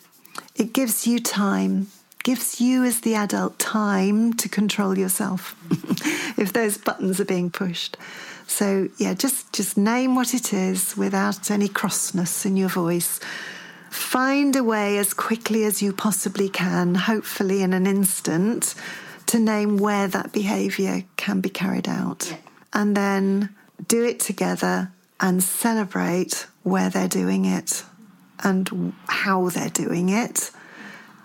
It 0.56 0.72
gives 0.72 1.08
you 1.08 1.20
time, 1.20 1.88
gives 2.24 2.62
you 2.62 2.84
as 2.84 3.02
the 3.02 3.16
adult 3.16 3.58
time 3.58 4.34
to 4.34 4.48
control 4.48 4.96
yourself 4.98 5.56
if 6.38 6.54
those 6.54 6.78
buttons 6.78 7.20
are 7.20 7.26
being 7.26 7.50
pushed. 7.50 7.98
So 8.46 8.90
yeah, 8.98 9.16
just 9.16 9.52
just 9.54 9.78
name 9.78 10.14
what 10.14 10.34
it 10.34 10.54
is 10.54 10.96
without 10.96 11.50
any 11.50 11.68
crossness 11.68 12.46
in 12.46 12.58
your 12.58 12.70
voice. 12.70 13.20
Find 13.94 14.56
a 14.56 14.64
way 14.64 14.98
as 14.98 15.14
quickly 15.14 15.66
as 15.66 15.84
you 15.84 15.94
possibly 15.94 16.50
can, 16.50 16.96
hopefully 16.96 17.62
in 17.62 17.74
an 17.74 17.86
instant, 17.86 18.74
to 19.28 19.38
name 19.38 19.78
where 19.78 20.08
that 20.08 20.34
behavior 20.34 21.04
can 21.16 21.42
be 21.42 21.50
carried 21.50 21.88
out. 21.88 22.28
Yeah. 22.32 22.38
And 22.74 22.98
then 22.98 23.50
do 23.88 24.04
it 24.04 24.20
together 24.20 24.92
and 25.20 25.44
celebrate 25.44 26.48
where 26.64 26.90
they're 26.90 27.08
doing 27.08 27.46
it 27.46 27.84
and 28.44 28.94
how 29.08 29.50
they're 29.50 29.70
doing 29.70 30.10
it. 30.10 30.50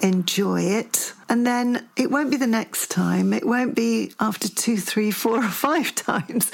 Enjoy 0.00 0.60
it. 0.60 1.14
And 1.30 1.46
then 1.46 1.88
it 1.96 2.10
won't 2.10 2.30
be 2.30 2.36
the 2.36 2.46
next 2.46 2.90
time. 2.90 3.32
It 3.32 3.46
won't 3.46 3.74
be 3.74 4.12
after 4.20 4.46
two, 4.46 4.76
three, 4.76 5.10
four, 5.10 5.38
or 5.38 5.48
five 5.48 5.94
times. 5.94 6.52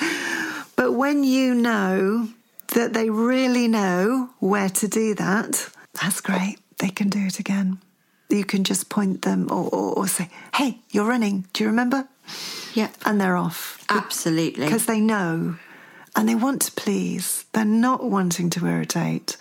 But 0.77 0.93
when 0.93 1.25
you 1.25 1.57
know 1.57 2.29
that 2.69 2.93
they 2.93 3.11
really 3.11 3.67
know 3.67 4.31
where 4.39 4.69
to 4.69 4.87
do 4.87 5.15
that, 5.17 5.71
that's 6.01 6.21
great. 6.21 6.59
They 6.79 6.89
can 6.89 7.09
do 7.09 7.27
it 7.27 7.39
again. 7.39 7.79
You 8.31 8.45
can 8.45 8.65
just 8.65 8.89
point 8.89 9.23
them 9.23 9.49
or, 9.51 9.69
or, 9.69 9.99
or 9.99 10.09
say, 10.09 10.29
hey, 10.55 10.79
you're 10.91 11.07
running. 11.07 11.47
Do 11.53 11.65
you 11.65 11.71
remember? 11.71 12.09
Yeah. 12.75 12.89
And 13.05 13.21
they're 13.21 13.37
off. 13.37 13.85
Absolutely. 13.89 14.65
Because 14.65 14.87
they 14.87 15.01
know 15.01 15.57
and 16.17 16.29
they 16.29 16.35
want 16.35 16.63
to 16.63 16.73
please. 16.73 17.45
They're 17.53 17.65
not 17.65 18.03
wanting 18.03 18.51
to 18.51 18.67
irritate. 18.67 19.37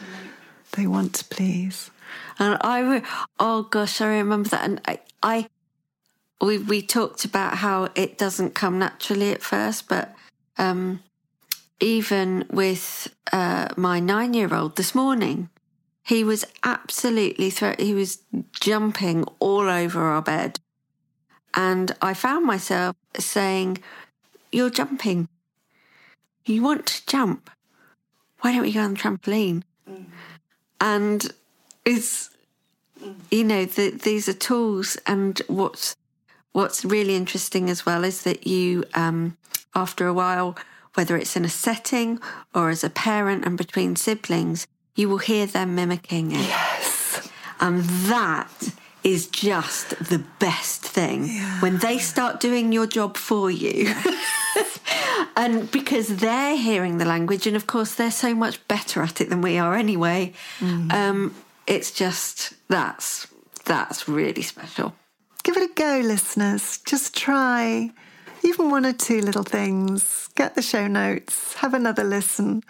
They 0.73 0.85
want 0.87 1.13
to 1.15 1.25
please. 1.25 1.91
And 2.39 2.57
I, 2.61 2.79
re- 2.79 3.03
oh 3.39 3.63
gosh, 3.63 4.01
I 4.01 4.07
remember 4.17 4.49
that. 4.49 4.65
And 4.65 4.81
I, 4.85 4.99
I, 5.21 5.47
we 6.41 6.57
we 6.57 6.81
talked 6.81 7.25
about 7.25 7.57
how 7.57 7.89
it 7.95 8.17
doesn't 8.17 8.53
come 8.53 8.79
naturally 8.79 9.31
at 9.31 9.41
first, 9.41 9.87
but 9.87 10.13
um, 10.57 11.01
even 11.79 12.45
with 12.51 13.13
uh, 13.31 13.69
my 13.77 13.99
nine 13.99 14.33
year 14.33 14.53
old 14.53 14.75
this 14.75 14.93
morning, 14.93 15.49
he 16.03 16.23
was 16.23 16.45
absolutely 16.63 17.49
thro- 17.49 17.75
he 17.79 17.93
was 17.93 18.19
jumping 18.51 19.23
all 19.39 19.69
over 19.69 20.01
our 20.01 20.21
bed, 20.21 20.59
and 21.53 21.95
I 22.01 22.13
found 22.13 22.45
myself 22.45 22.95
saying, 23.17 23.77
"You're 24.51 24.69
jumping. 24.69 25.29
You 26.45 26.61
want 26.61 26.85
to 26.87 27.05
jump. 27.05 27.49
Why 28.41 28.51
don't 28.51 28.63
we 28.63 28.73
go 28.73 28.81
on 28.81 28.93
the 28.95 28.99
trampoline?" 28.99 29.63
And 30.81 31.31
it's 31.85 32.31
you 33.31 33.45
know 33.45 33.63
the, 33.65 33.91
these 33.91 34.27
are 34.27 34.33
tools, 34.33 34.97
and 35.07 35.41
what's 35.47 35.95
what's 36.51 36.83
really 36.83 37.15
interesting 37.15 37.69
as 37.69 37.85
well 37.85 38.03
is 38.03 38.23
that 38.23 38.45
you 38.45 38.83
um, 38.93 39.37
after 39.73 40.05
a 40.05 40.13
while 40.13 40.57
whether 40.95 41.17
it's 41.17 41.35
in 41.35 41.43
a 41.43 41.49
setting 41.49 42.19
or 42.53 42.69
as 42.69 42.83
a 42.83 42.89
parent 42.89 43.43
and 43.45 43.57
between 43.57 43.95
siblings 43.95 44.67
you 44.95 45.09
will 45.09 45.17
hear 45.19 45.45
them 45.45 45.75
mimicking 45.75 46.31
it 46.31 46.47
Yes. 46.47 47.29
and 47.59 47.83
that 48.09 48.69
is 49.03 49.27
just 49.27 49.89
the 50.09 50.23
best 50.39 50.81
thing 50.81 51.27
when 51.59 51.77
they 51.79 51.97
start 51.97 52.39
doing 52.39 52.71
your 52.71 52.87
job 52.87 53.17
for 53.17 53.51
you. 53.51 53.93
and 55.35 55.69
because 55.71 56.07
they're 56.17 56.55
hearing 56.55 56.97
the 56.99 57.05
language, 57.05 57.45
and 57.47 57.55
of 57.55 57.67
course, 57.67 57.95
they're 57.95 58.11
so 58.11 58.33
much 58.33 58.65
better 58.67 59.01
at 59.01 59.19
it 59.19 59.29
than 59.29 59.41
we 59.41 59.57
are 59.57 59.75
anyway. 59.75 60.31
Um, 60.61 61.35
it's 61.67 61.91
just 61.91 62.53
that's 62.69 63.27
that's 63.65 64.07
really 64.07 64.41
special. 64.41 64.93
Give 65.43 65.57
it 65.57 65.69
a 65.69 65.73
go, 65.73 65.99
listeners. 66.03 66.77
Just 66.85 67.13
try 67.15 67.91
even 68.43 68.69
one 68.69 68.85
or 68.85 68.93
two 68.93 69.19
little 69.21 69.43
things. 69.43 70.29
Get 70.35 70.55
the 70.55 70.61
show 70.61 70.87
notes, 70.87 71.55
have 71.55 71.73
another 71.73 72.03
listen, 72.05 72.63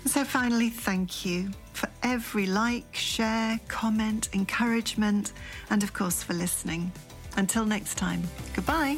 And 0.03 0.11
so, 0.11 0.23
finally, 0.25 0.69
thank 0.69 1.25
you 1.25 1.49
for 1.73 1.89
every 2.03 2.45
like, 2.45 2.93
share, 2.93 3.59
comment, 3.69 4.29
encouragement, 4.33 5.31
and 5.69 5.81
of 5.81 5.93
course 5.93 6.21
for 6.21 6.33
listening. 6.33 6.91
Until 7.37 7.65
next 7.65 7.95
time, 7.95 8.21
goodbye. 8.53 8.97